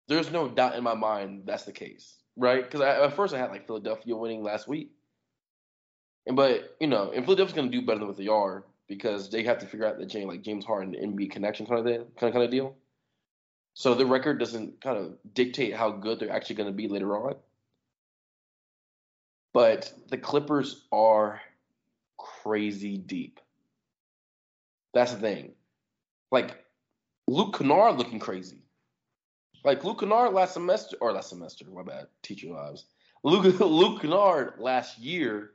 [0.07, 2.63] there's no doubt in my mind that's the case, right?
[2.63, 4.91] Because at first I had like Philadelphia winning last week,
[6.25, 9.43] and but you know, and Philadelphia's to do better than what they are because they
[9.43, 12.29] have to figure out the James like James Harden NBA connection kind of thing, kind
[12.29, 12.75] of kind of deal.
[13.73, 17.15] So the record doesn't kind of dictate how good they're actually going to be later
[17.15, 17.35] on.
[19.53, 21.41] But the Clippers are
[22.17, 23.39] crazy deep.
[24.93, 25.53] That's the thing.
[26.31, 26.63] Like
[27.27, 28.57] Luke Kennard looking crazy.
[29.63, 32.85] Like Luke Kennard last semester or last semester, my bad, teacher lives.
[33.23, 35.51] Luke Luke Kennard last year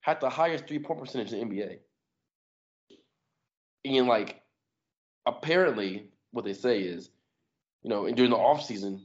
[0.00, 1.78] had the highest three point percentage in the NBA.
[3.84, 4.42] And like
[5.26, 7.10] apparently what they say is,
[7.88, 9.00] you know, and during the off season,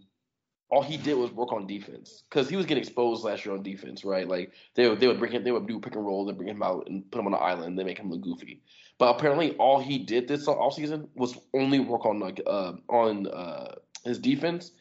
[0.70, 3.64] all he did was work on defense because he was getting exposed last year on
[3.64, 4.28] defense, right?
[4.28, 6.50] Like they would they would bring him, they would do pick and roll, and bring
[6.50, 8.62] him out and put him on the island, they make him look goofy.
[9.00, 13.28] But apparently, all he did this off season was only work on like uh, on
[13.28, 14.72] uh, his defense,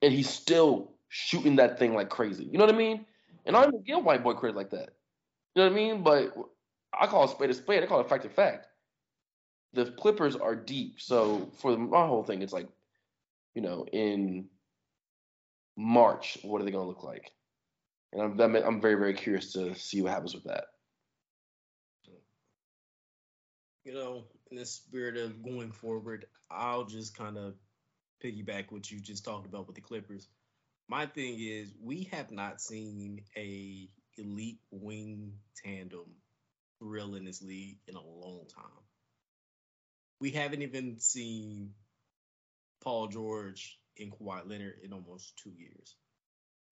[0.00, 2.44] and he's still shooting that thing like crazy.
[2.44, 3.04] You know what I mean?
[3.46, 4.90] And I don't even get white boy credit like that.
[5.56, 6.04] You know what I mean?
[6.04, 6.34] But
[6.96, 7.82] I call it spade a spade.
[7.82, 8.68] I call it fact a fact.
[9.72, 12.68] The Clippers are deep, so for my whole thing, it's like,
[13.54, 14.48] you know, in
[15.76, 17.30] March, what are they going to look like?
[18.12, 20.64] And I'm I'm very very curious to see what happens with that.
[23.84, 27.54] You know, in the spirit of going forward, I'll just kind of
[28.22, 30.28] piggyback what you just talked about with the Clippers.
[30.88, 35.32] My thing is, we have not seen a elite wing
[35.64, 36.16] tandem
[36.80, 38.84] real in this league in a long time.
[40.20, 41.74] We haven't even seen
[42.80, 45.96] Paul George and Kawhi Leonard in almost two years.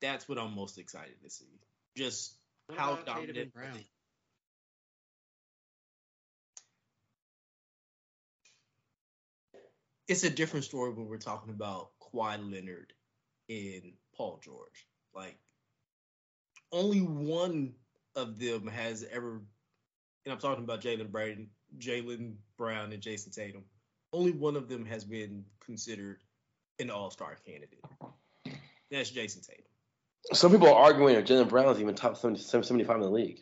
[0.01, 1.61] That's what I'm most excited to see.
[1.97, 3.53] Just What how dominant.
[3.53, 3.85] Brown?
[10.07, 12.95] It's a different story when we're talking about Kawhi Leonard
[13.51, 14.87] and Paul George.
[15.15, 15.37] Like,
[16.73, 17.75] only one
[18.17, 19.43] of them has ever,
[20.25, 23.65] and I'm talking about Jaylen Brown, Jaylen Brown and Jayson Tatum.
[24.13, 26.23] Only one of them has been considered
[26.79, 27.85] an All Star candidate.
[28.91, 29.65] That's Jayson Tatum.
[30.33, 33.41] Some people are arguing that Jaylen Brown is even top 70, 75 in the league.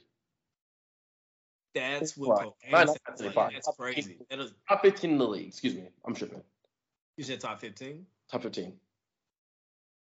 [1.75, 2.29] That's Right.
[2.29, 3.19] what Not- not said.
[3.19, 3.37] 75.
[3.37, 4.19] Like, That's crazy.
[4.31, 5.49] That is, Top 15 in the league.
[5.49, 5.89] Excuse me.
[6.05, 6.43] I'm tripping.
[7.17, 8.07] you said top 15.
[8.31, 8.79] Top 15.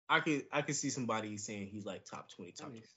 [0.08, 2.88] I could I could see somebody saying he's like top 20, top 25.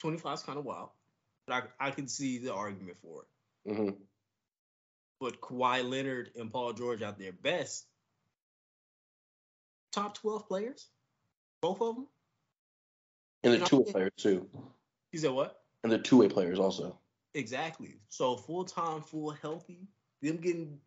[0.00, 0.90] 25 is kind of wild,
[1.46, 3.22] but I I could see the argument for
[3.64, 3.72] it.
[3.74, 3.90] hmm
[5.20, 7.86] But Kawhi Leonard and Paul George out there best
[9.92, 10.88] top 12 players,
[11.60, 12.06] both of them.
[13.42, 14.46] And the two way players, too.
[15.12, 15.60] You said what?
[15.82, 16.98] And the two way players also.
[17.34, 17.96] Exactly.
[18.08, 19.88] So full time, full healthy,
[20.22, 20.78] them getting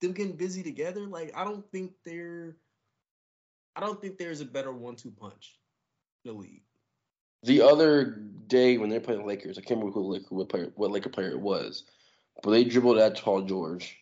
[0.00, 1.06] them getting busy together.
[1.06, 2.56] Like I don't think they're
[3.76, 5.58] I don't think there's a better one two punch
[6.24, 6.62] in the league.
[7.42, 10.72] The other day when they're playing the Lakers, I can't remember who Laker, what, player,
[10.74, 11.84] what Laker player it was,
[12.42, 13.96] but they dribbled at Paul George,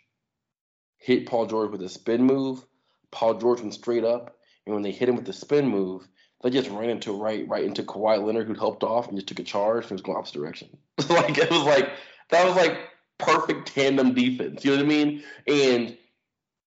[0.97, 2.65] hit Paul George with a spin move.
[3.11, 6.07] Paul George went straight up, and when they hit him with the spin move,
[6.43, 9.41] they just ran into right right into Kawhi Leonard, who'd helped off and just took
[9.41, 10.69] a charge and was going opposite direction.
[11.09, 11.91] like it was like
[12.31, 12.79] that was like
[13.19, 14.65] perfect tandem defense.
[14.65, 15.25] You know what I mean?
[15.47, 15.97] And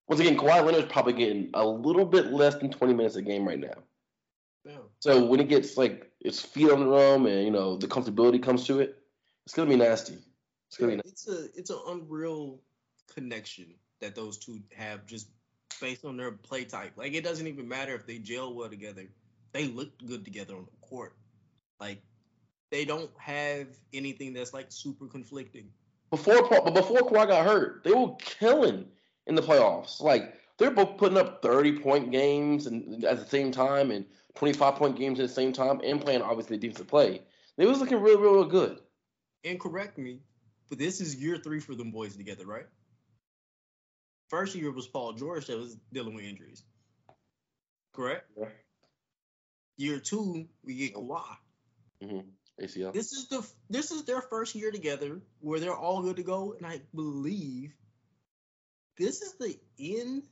[0.08, 3.48] once again, Kawhi Leonard's probably getting a little bit less than 20 minutes a game
[3.48, 3.76] right now.
[4.66, 4.78] Yeah.
[5.00, 8.44] So when it gets like its feet on the rum and you know the comfortability
[8.44, 8.98] comes to it,
[9.46, 10.18] it's gonna be nasty.
[10.72, 11.10] It's gonna be nasty.
[11.10, 12.62] It's a it's an unreal
[13.14, 13.66] connection
[14.00, 15.28] that those two have just
[15.82, 16.94] based on their play type.
[16.96, 19.04] Like it doesn't even matter if they gel well together.
[19.52, 21.18] They look good together on the court.
[21.82, 22.02] Like
[22.70, 25.68] they don't have anything that's like super conflicting.
[26.10, 28.86] before but before Kawhi got hurt, they were killing
[29.28, 30.00] in the playoffs.
[30.00, 34.06] Like they're both putting up thirty point games and at the same time and
[34.36, 37.24] twenty five point games at the same time and playing obviously defensive play.
[37.58, 38.80] They was looking real, real, real good.
[39.44, 40.22] And correct me,
[40.72, 42.66] but this is year three for them boys together, right?
[44.30, 46.64] First year was Paul George that was dealing with injuries.
[47.94, 48.32] Correct?
[49.76, 51.26] Year two, we get Kawhi.
[52.02, 52.20] hmm
[52.62, 52.94] ACL.
[52.94, 56.54] This is the this is their first year together where they're all good to go,
[56.54, 57.74] and I believe
[58.98, 60.24] this is the end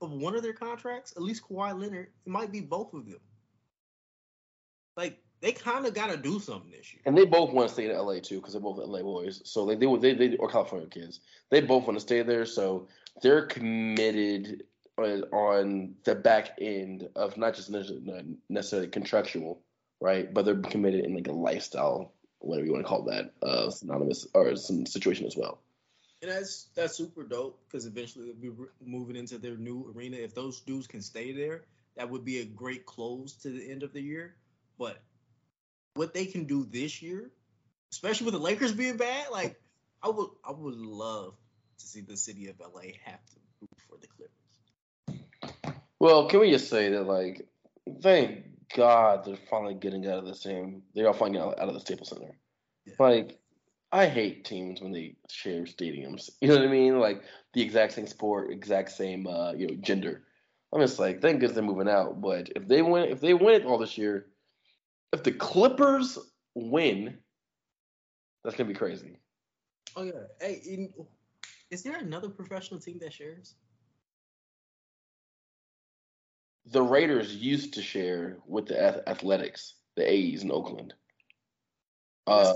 [0.00, 3.20] of one of their contracts, at least Kawhi Leonard, it might be both of them.
[4.96, 7.02] Like they kind of got to do something this year.
[7.04, 9.42] And they both want to stay in LA too because they're both LA boys.
[9.44, 11.20] So like they they they or California kids.
[11.50, 12.46] They both want to stay there.
[12.46, 12.88] So
[13.22, 14.64] they're committed
[14.98, 19.60] on, on the back end of not just necessarily contractual,
[20.00, 20.32] right?
[20.32, 24.26] But they're committed in like a lifestyle, whatever you want to call that, uh, synonymous
[24.34, 25.58] or some situation as well.
[26.22, 30.16] And that's that's super dope because eventually they'll be moving into their new arena.
[30.16, 31.64] If those dudes can stay there,
[31.96, 34.34] that would be a great close to the end of the year.
[34.78, 35.02] But
[35.96, 37.30] what they can do this year,
[37.90, 39.60] especially with the Lakers being bad, like
[40.02, 41.34] I would I would love
[41.78, 45.22] to see the city of LA have to root for the Clippers.
[45.98, 47.46] Well, can we just say that like
[48.02, 51.74] thank God they're finally getting out of the same they're all finally out, out of
[51.74, 52.36] the Staples Center.
[52.84, 52.94] Yeah.
[52.98, 53.38] Like
[53.92, 56.30] I hate teams when they share stadiums.
[56.40, 56.98] You know what I mean?
[56.98, 57.22] Like
[57.54, 60.22] the exact same sport, exact same uh, you know, gender.
[60.72, 62.20] I'm just like, thank goodness they're moving out.
[62.20, 64.26] But if they win if they win it all this year,
[65.12, 66.18] if the Clippers
[66.54, 67.18] win,
[68.44, 69.18] that's gonna be crazy.
[69.96, 70.12] Oh yeah.
[70.40, 70.92] Hey, in,
[71.70, 73.54] is there another professional team that shares?
[76.66, 80.94] The Raiders used to share with the Athletics, the A's in Oakland.
[82.26, 82.54] Uh,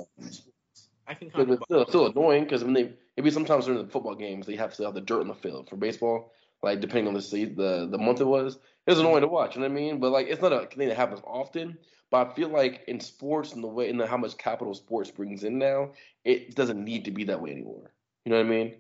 [1.07, 4.15] I can kind of still, still annoying because when they maybe sometimes during the football
[4.15, 6.33] games they have to have the dirt on the field for baseball.
[6.63, 9.55] Like depending on the the the month it was, it was annoying to watch.
[9.55, 10.01] You know what I mean?
[10.01, 11.79] But like it's not a thing that happens often.
[12.11, 15.45] But I feel like in sports and the way and how much capital sports brings
[15.45, 15.93] in now,
[16.25, 17.93] it doesn't need to be that way anymore.
[18.25, 18.75] You know what I mean?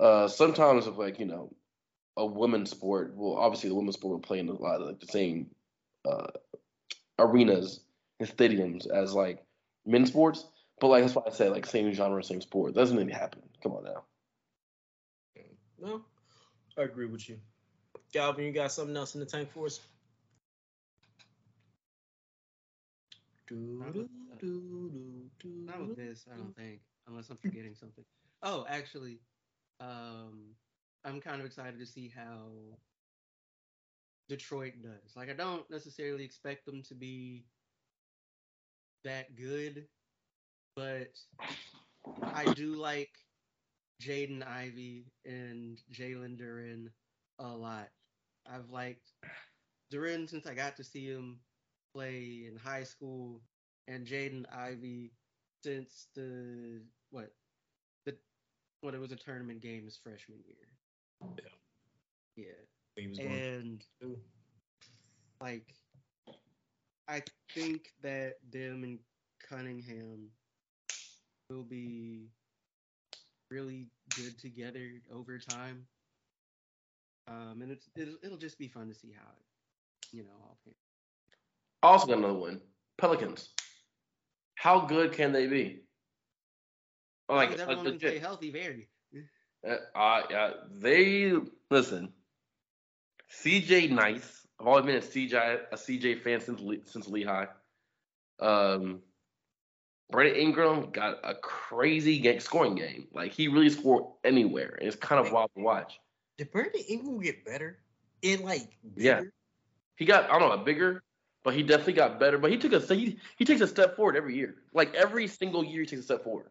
[0.00, 1.52] Uh, sometimes if like you know
[2.16, 5.00] a women's sport, well obviously the women's sport will play in a lot of like,
[5.00, 5.50] the same
[6.08, 6.28] uh,
[7.18, 7.80] arenas
[8.20, 9.44] and stadiums as like
[9.84, 10.46] men's sports.
[10.80, 12.74] But like that's why I say like same genre, same sport.
[12.74, 13.42] Doesn't even happen.
[13.62, 14.04] Come on now.
[15.78, 16.04] No,
[16.78, 17.38] I agree with you.
[18.12, 19.80] Calvin, you got something else in the tank for us?
[23.50, 24.46] Not uh,
[25.44, 28.04] not with this, I don't think, unless I'm forgetting something.
[28.42, 29.20] Oh, actually,
[29.80, 30.54] um,
[31.04, 32.48] I'm kind of excited to see how
[34.28, 35.16] Detroit does.
[35.16, 37.44] Like, I don't necessarily expect them to be
[39.04, 39.86] that good,
[40.76, 41.10] but
[42.22, 43.10] I do like
[44.02, 46.86] Jaden Ivey and Jalen Duren
[47.38, 47.88] a lot.
[48.50, 49.12] I've liked
[49.92, 51.38] Duren since I got to see him
[51.94, 53.40] play in high school,
[53.88, 55.12] and Jaden Ivey
[55.64, 57.30] since the what
[58.04, 58.16] the
[58.80, 60.68] what it was a tournament game his freshman year.
[61.38, 61.50] Yeah.
[62.36, 63.22] Yeah.
[63.22, 63.84] And
[65.40, 65.74] like
[67.08, 67.22] I
[67.54, 68.98] think that them and
[69.48, 70.30] Cunningham
[71.50, 72.28] will be
[73.50, 75.86] really good together over time.
[77.28, 80.58] Um, and it's it'll, it'll just be fun to see how it, you know, all
[80.64, 80.91] pans
[81.82, 82.60] also got another one.
[82.98, 83.50] Pelicans.
[84.54, 85.80] How good can they be?
[87.28, 88.88] Like, everyone can stay healthy, very.
[89.66, 91.34] Uh, uh, they
[91.70, 92.12] listen.
[93.42, 94.46] CJ Nice.
[94.60, 97.46] I've always been a CJ a CJ fan since since Lehigh.
[98.40, 99.00] Um,
[100.10, 103.08] Brandon Ingram got a crazy game, scoring game.
[103.12, 105.98] Like he really scored anywhere, and it's kind of wild to watch.
[106.38, 107.78] Did Brandon Ingram get better?
[108.20, 109.08] In like bigger?
[109.08, 109.22] yeah,
[109.96, 111.02] he got I don't know a bigger
[111.42, 112.38] but he definitely got better.
[112.38, 114.56] But he took a he, he takes a step forward every year.
[114.72, 116.50] Like every single year, he takes a step forward.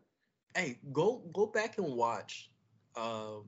[0.56, 2.49] Hey, go go back and watch.
[2.95, 3.39] Uh,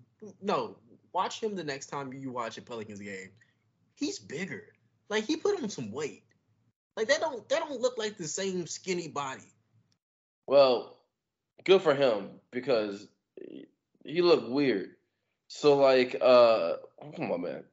[0.42, 0.78] no,
[1.12, 3.32] watch him the next time you watch a Pelicans game.
[3.96, 4.64] He's bigger.
[5.10, 6.24] Like he put on some weight.
[6.96, 9.52] Like they don't they don't look like the same skinny body.
[10.48, 10.98] Well,
[11.64, 13.08] good for him because
[14.04, 14.92] he looked weird.
[15.48, 16.74] So like, uh,
[17.16, 17.64] come on, man.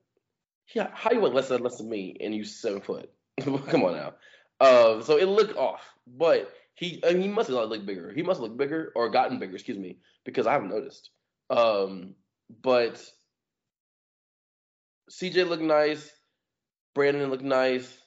[0.75, 3.11] Yeah, how you went less than less than me and you seven foot?
[3.41, 4.15] Come on now.
[4.61, 8.13] Uh, so it looked off, but he I mean, he must have looked bigger.
[8.13, 11.11] He must have looked bigger or gotten bigger, excuse me, because I haven't noticed.
[11.49, 12.15] Um,
[12.63, 13.05] but
[15.11, 16.11] CJ looked nice.
[16.95, 17.99] Brandon looked nice.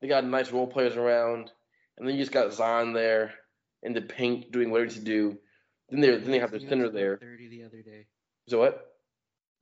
[0.00, 1.50] They got nice role players around,
[1.96, 3.32] and then you just got Zion there
[3.82, 5.38] in the paint doing whatever to do.
[5.90, 7.18] Then they then they have their center there.
[7.18, 8.06] Thirty the other day.
[8.48, 8.94] So what?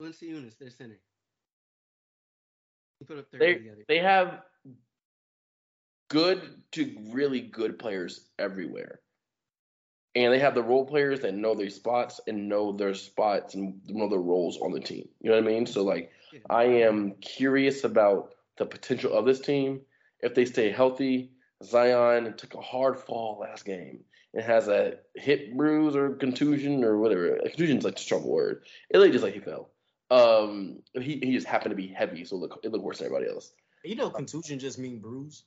[0.01, 0.99] Valanciunas, their center.
[2.99, 3.85] He put up thirty they, the other day.
[3.87, 4.41] They have
[6.13, 6.41] good
[6.73, 8.99] to really good players everywhere.
[10.15, 13.81] And they have the role players that know their spots and know their spots and
[13.87, 15.09] know their roles on the team.
[15.21, 15.65] You know what I mean?
[15.65, 16.11] So like
[16.51, 19.81] I am curious about the potential of this team
[20.19, 21.31] if they stay healthy.
[21.63, 24.01] Zion took a hard fall last game.
[24.33, 27.39] It has a hip bruise or contusion or whatever.
[27.39, 28.65] Contusion is like a strong word.
[28.91, 29.71] It like just like he fell.
[30.11, 33.07] Um, he he just happened to be heavy, so it looked, it looked worse than
[33.07, 33.51] everybody else.
[33.83, 35.43] You know, contusion just mean bruise.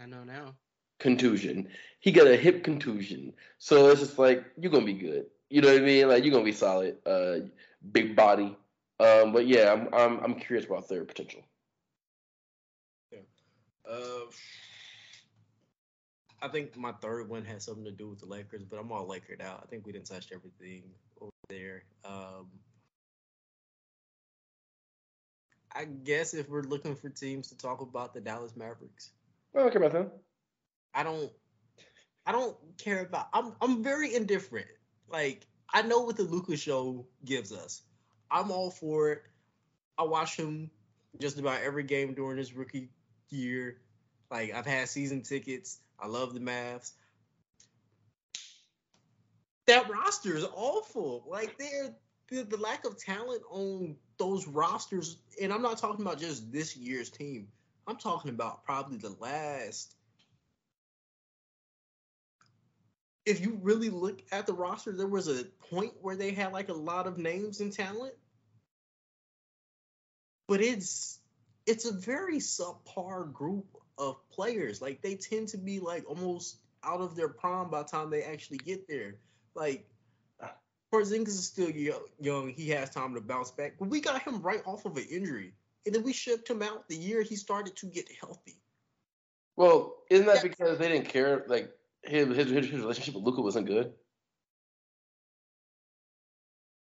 [0.00, 0.54] I know now.
[0.98, 1.68] Contusion.
[2.00, 5.26] He got a hip contusion, so it's just like you're gonna be good.
[5.50, 6.08] You know what I mean?
[6.08, 6.96] Like you're gonna be solid.
[7.06, 7.46] Uh,
[7.92, 8.56] big body.
[9.00, 11.42] Um, but yeah, I'm I'm I'm curious about their potential.
[13.12, 13.18] Yeah.
[13.88, 14.30] Uh,
[16.42, 19.08] I think my third one has something to do with the Lakers, but I'm all
[19.08, 19.60] Lakered out.
[19.62, 20.82] I think we didn't touch everything
[21.20, 21.84] over there.
[22.04, 22.48] Um,
[25.74, 29.10] I guess if we're looking for teams to talk about the Dallas Mavericks,
[29.54, 30.10] I don't care about them.
[30.94, 31.32] I don't
[32.26, 34.66] I don't care about I'm I'm very indifferent.
[35.08, 37.82] Like I know what the Luka show gives us.
[38.30, 39.22] I'm all for it.
[39.98, 40.70] I watch him
[41.20, 42.90] just about every game during his rookie
[43.30, 43.78] year.
[44.30, 45.80] Like I've had season tickets.
[46.00, 46.92] I love the Mavs.
[49.66, 51.24] That roster is awful.
[51.28, 51.94] Like they're
[52.28, 56.76] the, the lack of talent on those rosters, and I'm not talking about just this
[56.76, 57.48] year's team.
[57.86, 59.94] I'm talking about probably the last.
[63.26, 66.68] If you really look at the roster, there was a point where they had like
[66.68, 68.14] a lot of names and talent,
[70.46, 71.18] but it's
[71.66, 73.66] it's a very subpar group
[73.96, 74.82] of players.
[74.82, 78.22] Like they tend to be like almost out of their prime by the time they
[78.22, 79.16] actually get there.
[79.54, 79.86] Like
[80.92, 81.70] Porzingis is still
[82.20, 83.74] young; he has time to bounce back.
[83.78, 85.54] But we got him right off of an injury,
[85.86, 88.60] and then we shipped him out the year he started to get healthy.
[89.56, 91.44] Well, isn't that because they didn't care?
[91.46, 91.70] Like
[92.02, 93.92] his his, his relationship with Luka wasn't good.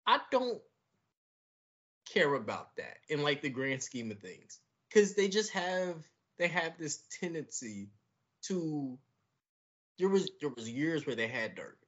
[0.06, 0.60] I don't
[2.06, 5.96] care about that in like the grand scheme of things because they just have
[6.38, 7.88] they have this tendency
[8.42, 8.98] to
[9.98, 11.78] there was there was years where they had Dirk.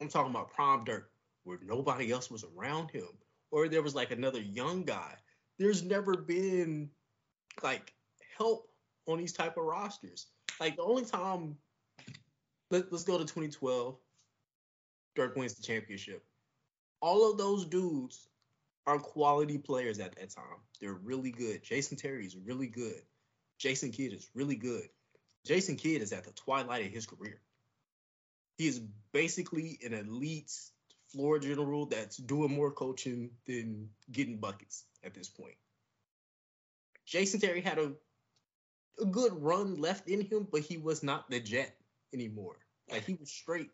[0.00, 1.10] I'm talking about prom Dirk
[1.44, 3.08] where nobody else was around him,
[3.50, 5.14] or there was like another young guy.
[5.58, 6.90] There's never been
[7.62, 7.92] like
[8.36, 8.68] help
[9.06, 10.26] on these type of rosters.
[10.60, 11.56] Like the only time,
[12.70, 13.96] let, let's go to 2012.
[15.16, 16.24] Dirk wins the championship.
[17.00, 18.28] All of those dudes
[18.86, 20.44] are quality players at that time.
[20.80, 21.62] They're really good.
[21.62, 23.02] Jason Terry is really good.
[23.58, 24.88] Jason Kidd is really good.
[25.44, 27.40] Jason Kidd is at the twilight of his career.
[28.56, 28.80] He is
[29.12, 30.52] basically an elite
[31.12, 35.56] floor general that's doing more coaching than getting buckets at this point.
[37.06, 37.92] Jason Terry had a
[39.00, 41.76] a good run left in him, but he was not the jet
[42.12, 42.56] anymore.
[42.90, 43.70] Like he was straight.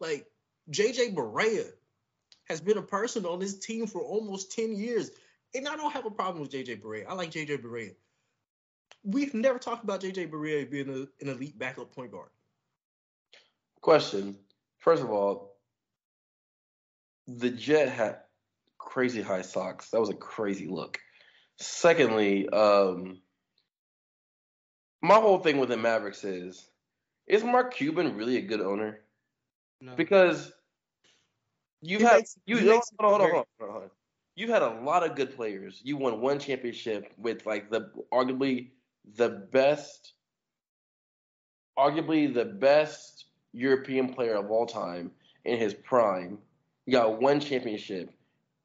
[0.00, 0.26] Like
[0.70, 1.66] JJ Barea
[2.44, 5.10] has been a person on this team for almost 10 years.
[5.54, 7.06] And I don't have a problem with JJ Barea.
[7.08, 7.94] I like JJ Barea.
[9.02, 12.30] We've never talked about JJ Barea being a, an elite backup point guard.
[13.80, 14.36] Question.
[14.78, 15.49] First of all,
[17.26, 18.18] the Jet had
[18.78, 19.90] crazy high socks.
[19.90, 20.98] That was a crazy look.
[21.58, 23.18] Secondly, um,
[25.02, 26.68] my whole thing with the Mavericks is,
[27.26, 29.00] is Mark Cuban really a good owner?
[29.80, 29.94] No.
[29.94, 30.52] Because
[31.82, 33.90] you've He had makes- you he hold makes on, hold on, hold on, hold on.
[34.36, 35.80] You've had a lot of good players.
[35.84, 38.70] You won one championship with like the arguably
[39.16, 40.14] the best,
[41.78, 45.10] arguably the best European player of all time
[45.44, 46.38] in his prime.
[46.86, 48.10] You got one championship,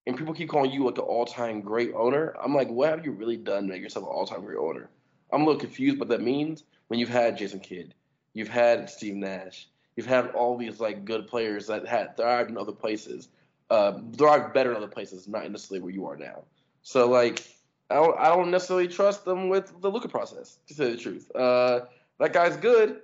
[0.07, 2.35] and people keep calling you like an all-time great owner.
[2.41, 4.89] I'm like, what have you really done to make yourself an all-time great owner?
[5.31, 7.93] I'm a little confused what that means when you've had Jason Kidd,
[8.33, 12.57] you've had Steve Nash, you've had all these like good players that had thrived in
[12.57, 13.29] other places,
[13.69, 16.43] uh, thrived better in other places, not necessarily where you are now.
[16.83, 17.43] So like,
[17.89, 21.31] I don't, I don't necessarily trust them with the Luka process, to say the truth.
[21.35, 21.81] Uh,
[22.19, 23.01] that guy's good,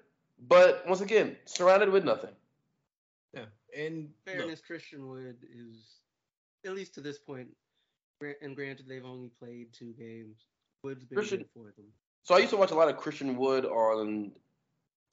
[0.47, 2.32] but once again, surrounded with nothing.
[3.74, 3.84] Yeah.
[3.84, 6.00] And look, fairness, Christian Wood is
[6.66, 7.48] at least to this point.
[8.42, 10.38] And granted, they've only played two games.
[10.84, 11.86] Wood's been Christian- good for them.
[12.24, 14.32] So I used to watch a lot of Christian Wood on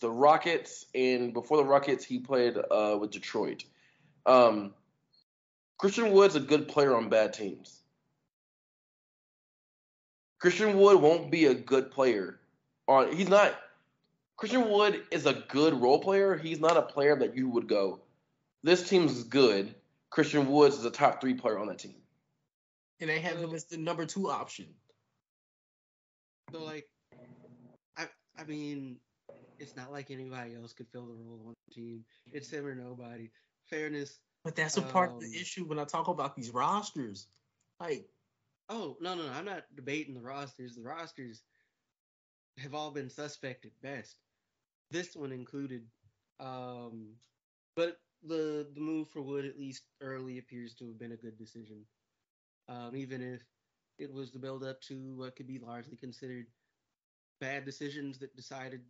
[0.01, 3.65] the Rockets, and before the Rockets, he played uh, with Detroit.
[4.27, 4.75] Um,
[5.79, 7.83] Christian Wood's a good player on bad teams.
[10.39, 12.39] Christian Wood won't be a good player
[12.87, 13.15] on.
[13.17, 13.59] He's not.
[14.37, 16.37] Christian Wood is a good role player.
[16.37, 18.01] He's not a player that you would go.
[18.63, 19.75] This team's good.
[20.11, 21.95] Christian Woods is a top three player on that team.
[23.01, 24.67] and they have him as the number two option.
[26.53, 26.89] So like,
[27.97, 28.07] I
[28.39, 28.97] I mean,
[29.59, 32.05] it's not like anybody else could fill the role on the team.
[32.33, 33.31] It's him or nobody.
[33.67, 34.19] Fairness.
[34.45, 37.29] But that's a part of the Um, issue when I talk about these rosters.
[37.81, 38.09] Like,
[38.71, 39.33] Oh no no no!
[39.33, 40.75] I'm not debating the rosters.
[40.75, 41.43] The rosters
[42.59, 44.17] have all been suspect at best.
[44.91, 45.87] This one included.
[46.41, 47.15] Um,
[47.77, 51.39] but the the move for Wood at least early appears to have been a good
[51.39, 51.85] decision.
[52.69, 53.43] Um, even if
[53.99, 56.47] it was the build up to what could be largely considered
[57.41, 58.83] bad decisions that decided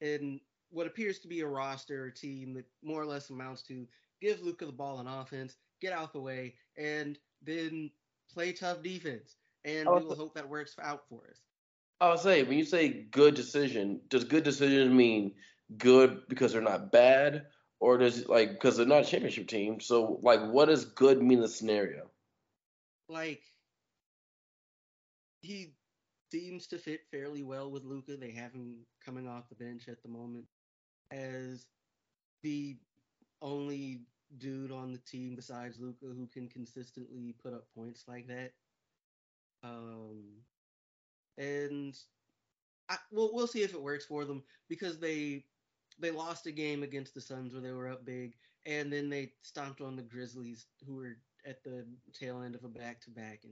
[0.00, 3.86] in what appears to be a roster or team that more or less amounts to
[4.20, 7.90] give Luka the ball on offense, get out the way, and then
[8.32, 9.36] play tough defense.
[9.64, 11.40] And we will hope that works out for us.
[12.00, 15.32] I'll say when you say good decision, does good decision mean
[15.78, 17.46] good because they're not bad,
[17.84, 19.78] or does like because they're not a championship team?
[19.78, 22.06] So like, what does good mean in the scenario?
[23.10, 23.42] Like
[25.42, 25.74] he
[26.32, 28.16] seems to fit fairly well with Luka.
[28.16, 30.46] They have him coming off the bench at the moment
[31.10, 31.66] as
[32.42, 32.78] the
[33.42, 34.00] only
[34.38, 38.52] dude on the team besides Luka who can consistently put up points like that.
[39.62, 40.22] Um,
[41.36, 41.94] and
[42.88, 45.44] I, we'll we'll see if it works for them because they
[45.98, 48.34] they lost a game against the Suns where they were up big,
[48.66, 51.16] and then they stomped on the Grizzlies who were
[51.46, 53.50] at the tail end of a back to back in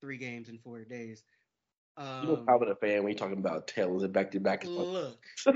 [0.00, 1.22] three games in four days.
[1.96, 4.64] Um, you know, Calvin a fan when you're talking about tails and back to back.
[4.64, 5.24] Look,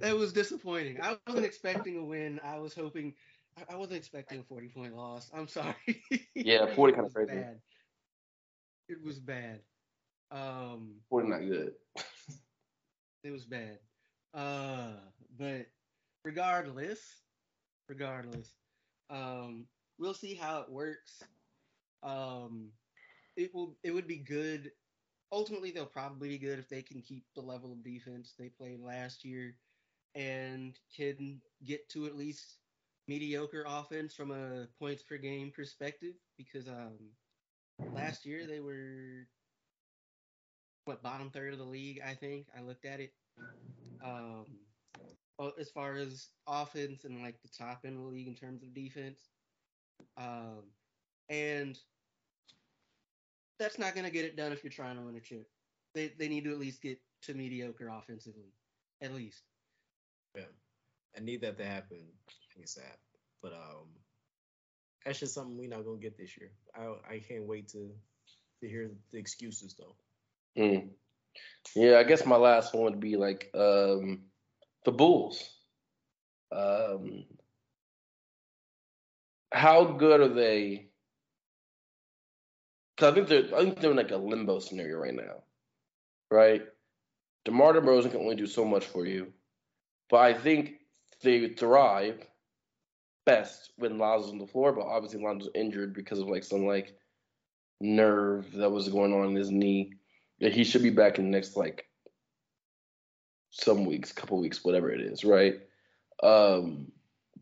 [0.00, 1.00] that was disappointing.
[1.02, 2.40] I wasn't expecting a win.
[2.42, 3.14] I was hoping.
[3.70, 5.30] I wasn't expecting a 40 point loss.
[5.34, 5.74] I'm sorry.
[6.34, 7.34] Yeah, 40 kind of crazy.
[7.34, 7.60] Bad.
[8.88, 9.60] It was bad.
[10.30, 11.72] Um, 40 not good.
[13.24, 13.78] it was bad.
[14.32, 14.92] Uh,
[15.38, 15.66] but
[16.24, 17.00] regardless,
[17.88, 18.48] regardless,
[19.08, 19.66] um,
[19.98, 21.22] we'll see how it works.
[22.02, 22.70] Um,
[23.36, 23.76] it will.
[23.82, 24.70] It would be good.
[25.32, 28.80] Ultimately, they'll probably be good if they can keep the level of defense they played
[28.80, 29.56] last year,
[30.14, 32.58] and can get to at least
[33.08, 36.14] mediocre offense from a points per game perspective.
[36.36, 36.98] Because um,
[37.92, 39.26] last year they were
[40.84, 42.46] what bottom third of the league, I think.
[42.56, 43.12] I looked at it.
[44.04, 44.46] Um,
[45.58, 48.74] as far as offense and like the top end of the league in terms of
[48.74, 49.20] defense.
[50.16, 50.64] Um,
[51.28, 51.78] and
[53.58, 55.48] that's not going to get it done if you're trying to win a chip.
[55.94, 58.52] They they need to at least get to mediocre offensively,
[59.02, 59.42] at least.
[60.36, 60.44] Yeah,
[61.16, 61.98] I need that to happen
[62.58, 62.96] ASAP.
[63.42, 63.88] But um,
[65.04, 66.50] that's just something we're not gonna get this year.
[66.74, 67.90] I I can't wait to
[68.60, 69.96] to hear the excuses though.
[70.60, 70.90] Mm.
[71.74, 74.22] Yeah, I guess my last one would be like um,
[74.84, 75.56] the Bulls.
[76.52, 77.24] Um,
[79.52, 80.90] how good are they?
[82.96, 85.42] Because I think they're I think they're in like a limbo scenario right now,
[86.30, 86.62] right?
[87.44, 89.32] DeMar DeRozan can only do so much for you,
[90.10, 90.74] but I think
[91.22, 92.26] they thrive
[93.26, 94.72] best when Lonzo's on the floor.
[94.72, 96.96] But obviously Lonzo's injured because of like some like
[97.80, 99.94] nerve that was going on in his knee.
[100.40, 101.86] Yeah, he should be back in the next like
[103.50, 105.60] some weeks, couple weeks, whatever it is, right?
[106.22, 106.90] Um,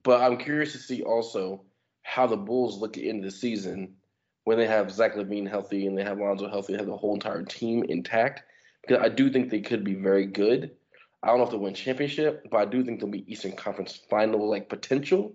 [0.02, 1.64] but I'm curious to see also
[2.02, 3.94] how the Bulls look at the end of the season
[4.44, 7.14] when they have Zach LaVine healthy and they have Lonzo healthy, they have the whole
[7.14, 8.42] entire team intact.
[8.80, 10.70] Because I do think they could be very good.
[11.22, 14.00] I don't know if they'll win championship, but I do think they'll be Eastern Conference
[14.08, 15.34] final like potential.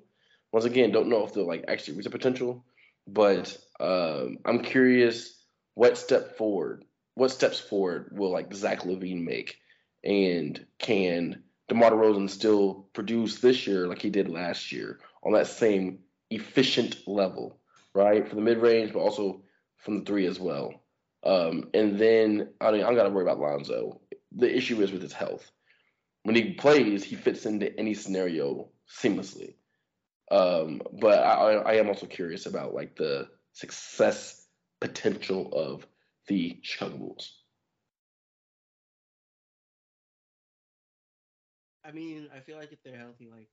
[0.51, 2.65] Once again, don't know if they'll like actually reach the potential,
[3.07, 5.43] but um, I'm curious
[5.75, 6.85] what step forward
[7.15, 9.59] what steps forward will like Zach LaVine make,
[10.03, 15.47] and can DeMar DeRozan still produce this year like he did last year on that
[15.47, 15.99] same
[16.29, 17.59] efficient level,
[17.93, 18.27] right?
[18.27, 19.43] For the mid range, but also
[19.77, 20.73] from the three as well.
[21.23, 24.01] Um, and then I mean, I'm gonna worry about Lonzo.
[24.35, 25.49] The issue is with his health.
[26.23, 29.55] When he plays, he fits into any scenario seamlessly.
[30.31, 34.47] Um, but I, I am also curious about like the success
[34.79, 35.85] potential of
[36.27, 37.43] the Chicago Bulls?
[41.85, 43.49] I mean, I feel like if they're healthy, like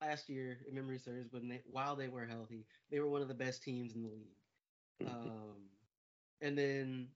[0.00, 3.28] last year, if memory serves, when they while they were healthy, they were one of
[3.28, 4.36] the best teams in the league.
[5.02, 5.28] Mm-hmm.
[5.28, 5.56] Um,
[6.40, 7.08] and then,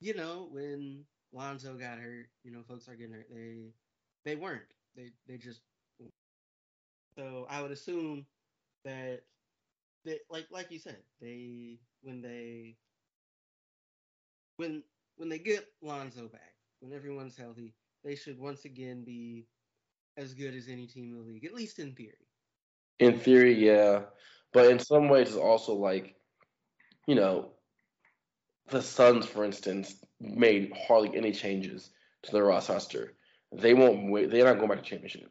[0.00, 3.28] you know, when Lonzo got hurt, you know, folks are getting hurt.
[3.32, 3.72] They
[4.24, 4.62] they weren't.
[4.96, 5.60] They they just.
[7.16, 8.26] So I would assume
[8.84, 9.22] that
[10.04, 12.76] they like like you said, they when they
[14.58, 14.82] when
[15.16, 19.46] when they get Lonzo back, when everyone's healthy, they should once again be
[20.16, 22.28] as good as any team in the league, at least in theory.
[22.98, 24.02] In theory, yeah.
[24.52, 26.16] But in some ways, it's also like,
[27.06, 27.50] you know,
[28.68, 31.90] the Suns, for instance, made hardly any changes
[32.24, 33.14] to their roster.
[33.52, 34.30] They won't wait.
[34.30, 35.30] They're not going back to championship.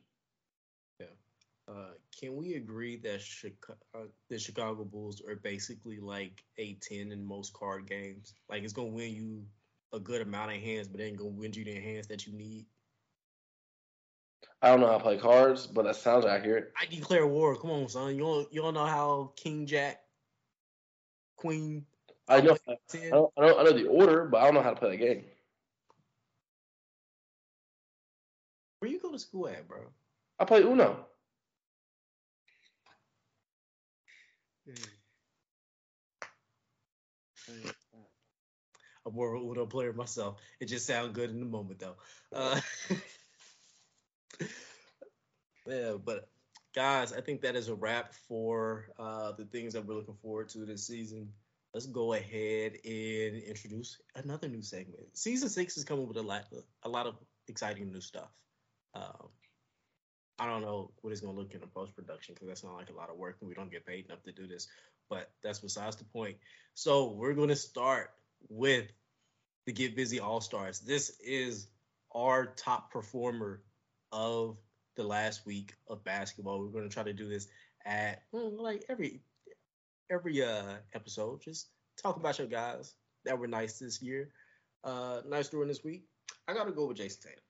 [2.19, 7.23] Can we agree that Chicago, uh, the Chicago Bulls are basically like a ten in
[7.23, 8.33] most card games?
[8.49, 9.43] Like it's gonna win you
[9.93, 12.33] a good amount of hands, but it ain't gonna win you the hands that you
[12.33, 12.65] need.
[14.63, 16.73] I don't know how to play cards, but that sounds accurate.
[16.81, 17.55] I declare war.
[17.55, 18.15] Come on, son.
[18.15, 19.99] You don't you don't know how King Jack,
[21.35, 21.85] Queen.
[22.27, 22.75] I know, I
[23.11, 24.97] don't, I know, I know the order, but I don't know how to play the
[24.97, 25.23] game.
[28.79, 29.81] Where you go to school at, bro?
[30.39, 31.05] I play Uno.
[39.05, 40.39] I'm more of Uno player myself.
[40.59, 41.95] It just sounds good in the moment, though.
[42.33, 42.59] Uh,
[45.65, 46.27] yeah, but
[46.75, 50.49] guys, I think that is a wrap for uh, the things that we're looking forward
[50.49, 51.29] to this season.
[51.73, 55.05] Let's go ahead and introduce another new segment.
[55.13, 56.45] Season six is coming with a lot,
[56.83, 57.15] a lot of
[57.47, 58.29] exciting new stuff.
[58.93, 59.29] Um,
[60.39, 62.89] I don't know what it's gonna look in the post production because that's not like
[62.89, 64.67] a lot of work and we don't get paid enough to do this.
[65.09, 66.37] But that's besides the point.
[66.73, 68.11] So we're gonna start
[68.49, 68.85] with
[69.65, 70.79] the Get Busy All Stars.
[70.79, 71.67] This is
[72.13, 73.61] our top performer
[74.11, 74.57] of
[74.95, 76.59] the last week of basketball.
[76.59, 77.47] We're gonna try to do this
[77.85, 79.21] at like every
[80.11, 81.41] every uh episode.
[81.41, 81.69] Just
[82.01, 82.93] talk about your guys
[83.25, 84.29] that were nice this year,
[84.83, 86.03] uh, nice during this week.
[86.47, 87.43] I gotta go with Jayson Tatum.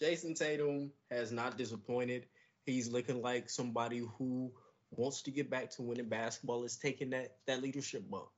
[0.00, 2.26] Jayson Tatum has not disappointed.
[2.66, 4.52] He's looking like somebody who
[4.90, 6.64] wants to get back to winning basketball.
[6.64, 8.28] Is taking that that leadership bump,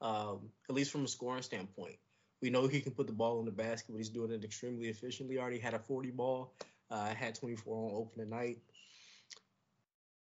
[0.00, 1.96] um, at least from a scoring standpoint.
[2.42, 4.88] We know he can put the ball in the basket, but he's doing it extremely
[4.88, 5.38] efficiently.
[5.38, 6.54] Already had a 40 ball,
[6.90, 8.58] uh, had 24 on opening night.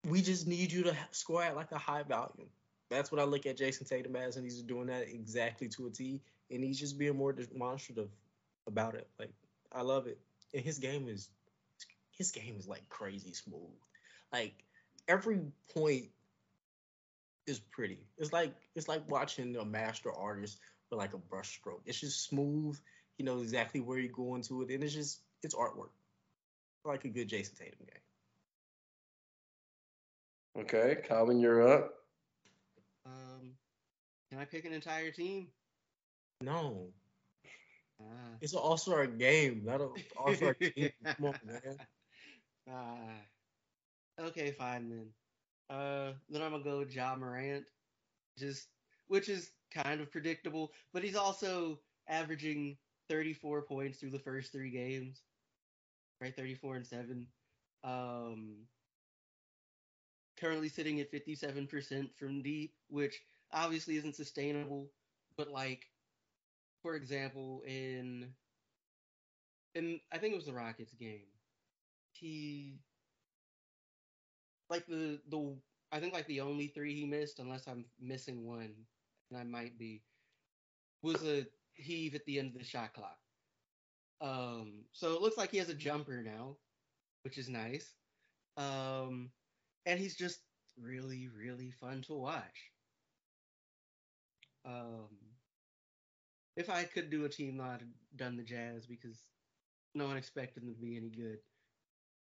[0.05, 2.51] We just need you to score at like a high volume.
[2.91, 5.91] That's what I look at Jayson Tatum as, and he's doing that exactly to a
[5.91, 6.21] T.
[6.51, 8.11] And he's just being more demonstrative
[8.67, 9.09] about it.
[9.19, 9.33] Like
[9.73, 10.19] I love it
[10.55, 11.29] and his game is
[12.13, 13.71] his game is like crazy smooth.
[14.33, 14.55] Like
[15.09, 15.41] every
[15.75, 16.07] point
[17.47, 18.07] is pretty.
[18.19, 20.59] It's like it's like watching a master artist
[20.91, 21.83] with like a brush stroke.
[21.87, 22.79] It's just smooth.
[23.19, 25.91] You know exactly where you're going to it, and it's just it's artwork.
[26.85, 27.89] Like a good Jayson Tatum game.
[30.65, 31.95] Okay, Calvin, you're up.
[33.07, 33.53] Um,
[34.31, 35.49] can I pick an entire team?
[36.41, 36.89] No.
[38.01, 38.37] Ah.
[38.41, 40.91] It's an All Star game, not an All Star team.
[41.05, 41.77] Come on, man.
[42.71, 44.25] Ah.
[44.27, 45.07] Okay, fine then.
[45.71, 47.65] Uh, then I'm gonna go with Ja Morant,
[48.39, 48.69] just
[49.09, 52.77] which is kind of predictable, but he's also averaging
[53.09, 55.23] 34 points through the first three games,
[56.21, 56.35] right?
[56.37, 57.27] 34 and seven.
[57.85, 58.67] Um,
[60.39, 63.21] currently sitting at 57% from deep, which
[63.53, 64.91] obviously isn't sustainable,
[65.37, 65.87] but like
[66.83, 68.35] for example, in
[69.75, 71.27] in I think it was the Rockets game,
[72.13, 72.83] he
[74.71, 75.61] like the the
[75.93, 78.87] I think like the only three he missed, unless I'm missing one,
[79.31, 80.05] and I might be,
[81.03, 83.19] was a heave at the end of the shot clock.
[84.21, 86.59] Um, so it looks like he has a jumper now,
[87.23, 87.97] which is nice.
[88.57, 89.33] Um,
[89.87, 90.43] and he's just
[90.77, 92.73] really, really fun to watch.
[94.65, 95.22] Um,
[96.57, 99.19] if I could do a team, I'd have done the Jazz because
[99.95, 101.39] no one expected them to be any good.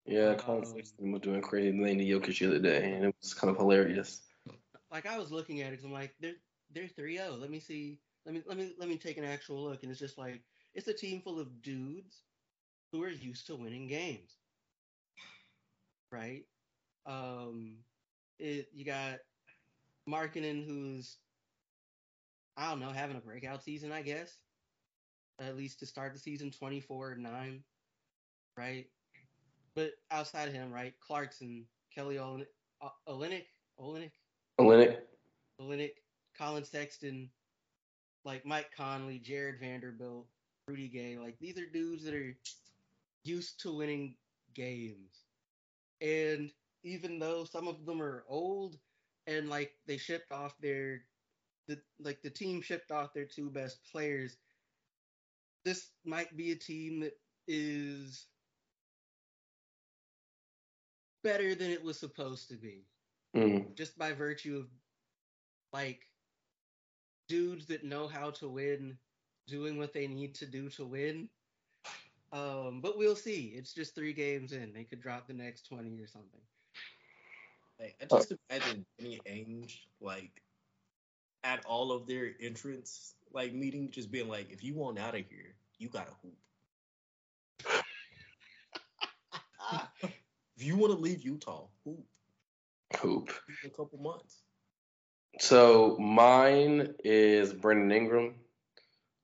[0.06, 3.14] Yeah, i Colin um, was doing crazy lane to Jokic the other day, and it
[3.20, 4.20] was kind of hilarious.
[4.92, 6.34] Like I was looking at it, I'm like, they're
[6.72, 7.40] they're 3-0.
[7.40, 7.98] Let me see.
[8.26, 10.42] Let me let me let me take an actual look, and it's just like
[10.74, 12.22] it's a team full of dudes
[12.92, 14.36] who are used to winning games,
[16.10, 16.44] right?
[17.06, 17.78] Um,
[18.38, 19.18] it you got
[20.08, 21.16] Markkanen, who's
[22.56, 24.38] I don't know, having a breakout season, I guess.
[25.40, 27.64] At least to start the season, 24 and 9,
[28.56, 28.86] right?
[29.74, 30.94] But outside of him, right?
[31.00, 33.46] Clarkson, Kelly uh, Olynyk,
[33.80, 34.12] Olynyk,
[34.60, 34.98] Olynyk,
[35.60, 37.28] Olynyk, Sexton,
[38.24, 40.26] like Mike Conley, Jarred Vanderbilt,
[40.68, 41.18] Rudy Gay.
[41.18, 42.36] Like these are dudes that are
[43.24, 44.14] used to winning
[44.54, 45.24] games.
[46.00, 46.50] And
[46.84, 48.78] even though some of them are old
[49.26, 51.02] and like they shipped off their
[51.68, 54.36] the like the team shipped off their two best players.
[55.64, 57.16] This might be a team that
[57.48, 58.26] is
[61.22, 62.84] better than it was supposed to be.
[63.34, 63.74] Mm.
[63.74, 64.66] Just by virtue of
[65.72, 66.02] like
[67.28, 68.96] dudes that know how to win
[69.48, 71.28] doing what they need to do to win.
[72.32, 73.54] Um, but we'll see.
[73.56, 74.72] It's just three games in.
[74.72, 76.40] They could drop the next twenty or something.
[77.80, 80.43] Like, I just imagine Danny Ainge like
[81.44, 85.24] at all of their entrance like meeting, just being like, if you want out of
[85.28, 86.34] here, you gotta hoop.
[90.56, 92.04] if you want to leave Utah, hoop.
[93.00, 93.30] Hoop.
[93.62, 94.40] In a couple months.
[95.40, 98.34] So mine is Brandon Ingram.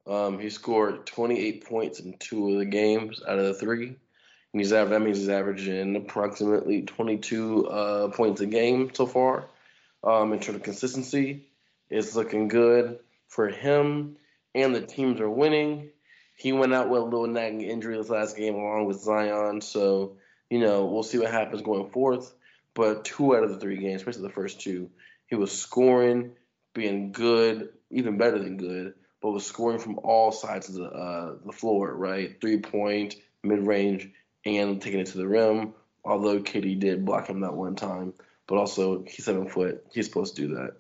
[0.07, 3.97] Um, he scored 28 points in two of the games out of the three.
[4.53, 9.45] And he's that means he's averaging approximately 22 uh, points a game so far.
[10.03, 11.50] Um, in terms of consistency,
[11.91, 14.16] it's looking good for him,
[14.55, 15.91] and the teams are winning.
[16.36, 20.16] He went out with a little nagging injury this last game along with Zion, so
[20.49, 22.32] you know we'll see what happens going forth.
[22.72, 24.91] But two out of the three games, especially the first two,
[25.26, 26.32] he was scoring,
[26.72, 31.34] being good, even better than good, but was scoring from all sides of the uh,
[31.45, 32.41] the floor, right?
[32.41, 34.09] Three point, mid range,
[34.47, 35.74] and taking it to the rim.
[36.05, 38.14] Although KD did block him that one time,
[38.47, 40.76] but also he's seven foot, he's supposed to do that.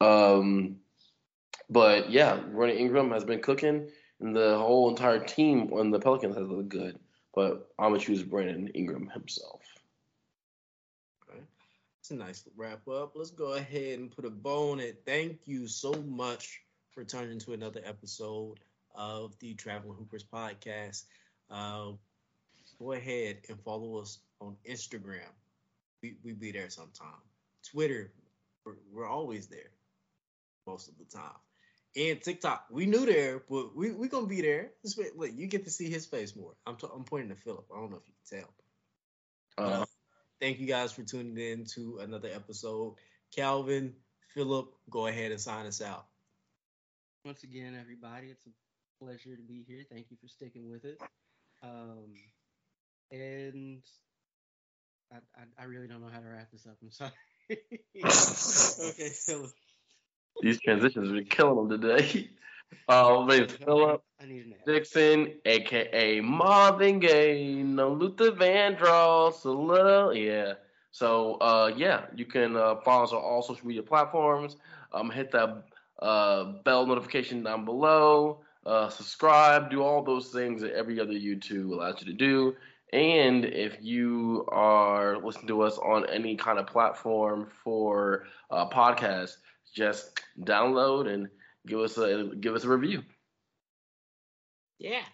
[0.00, 0.76] Um,
[1.68, 3.88] but yeah, Running Ingram has been cooking,
[4.20, 6.98] and the whole entire team on the Pelicans has looked good.
[7.34, 9.62] But I'm gonna choose Brandon Ingram himself.
[11.22, 11.40] Okay.
[12.00, 13.12] It's a nice wrap up.
[13.14, 15.02] Let's go ahead and put a bow on it.
[15.06, 18.58] Thank you so much for turning to another episode
[18.96, 21.04] of the Traveling Hoopers podcast.
[21.48, 21.92] Uh,
[22.80, 25.30] go ahead and follow us on Instagram.
[26.02, 27.22] We we be there sometime.
[27.70, 28.12] Twitter,
[28.64, 29.70] we're, we're always there
[30.70, 31.36] most of the time.
[31.96, 34.70] And TikTok, we knew there, but we we gonna be there.
[35.16, 36.52] Look, you get to see his face more.
[36.64, 37.66] I'm t- I'm pointing to Philip.
[37.74, 38.40] I don't know if you can
[39.58, 39.64] tell.
[39.66, 39.84] Uh, uh,
[40.40, 42.94] thank you guys for tuning in to another episode.
[43.34, 43.94] Calvin,
[44.34, 46.06] Philip, go ahead and sign us out.
[47.24, 49.84] Once again, everybody, it's a pleasure to be here.
[49.90, 51.00] Thank you for sticking with it.
[51.62, 52.14] Um,
[53.10, 53.82] and
[55.12, 56.76] I, I, I really don't know how to wrap this up.
[56.80, 57.10] I'm sorry.
[58.90, 59.50] okay, Philip.
[60.42, 62.30] These transitions are killing them today.
[62.88, 64.02] Uh, my Philip
[64.66, 70.54] Dixon, aka Marvin Gaye, no Luther Vandross, a little, yeah.
[70.92, 74.56] So, uh, yeah, you can uh, follow us on all social media platforms.
[74.92, 75.64] Um, hit that
[76.00, 78.40] uh, bell notification down below.
[78.66, 82.54] Uh, subscribe, do all those things that every other YouTube allows you to do.
[82.92, 89.36] And if you are listening to us on any kind of platform for uh, podcasts,
[89.74, 91.28] just download and
[91.66, 93.02] give us a give us a review.
[94.78, 95.04] Yeah.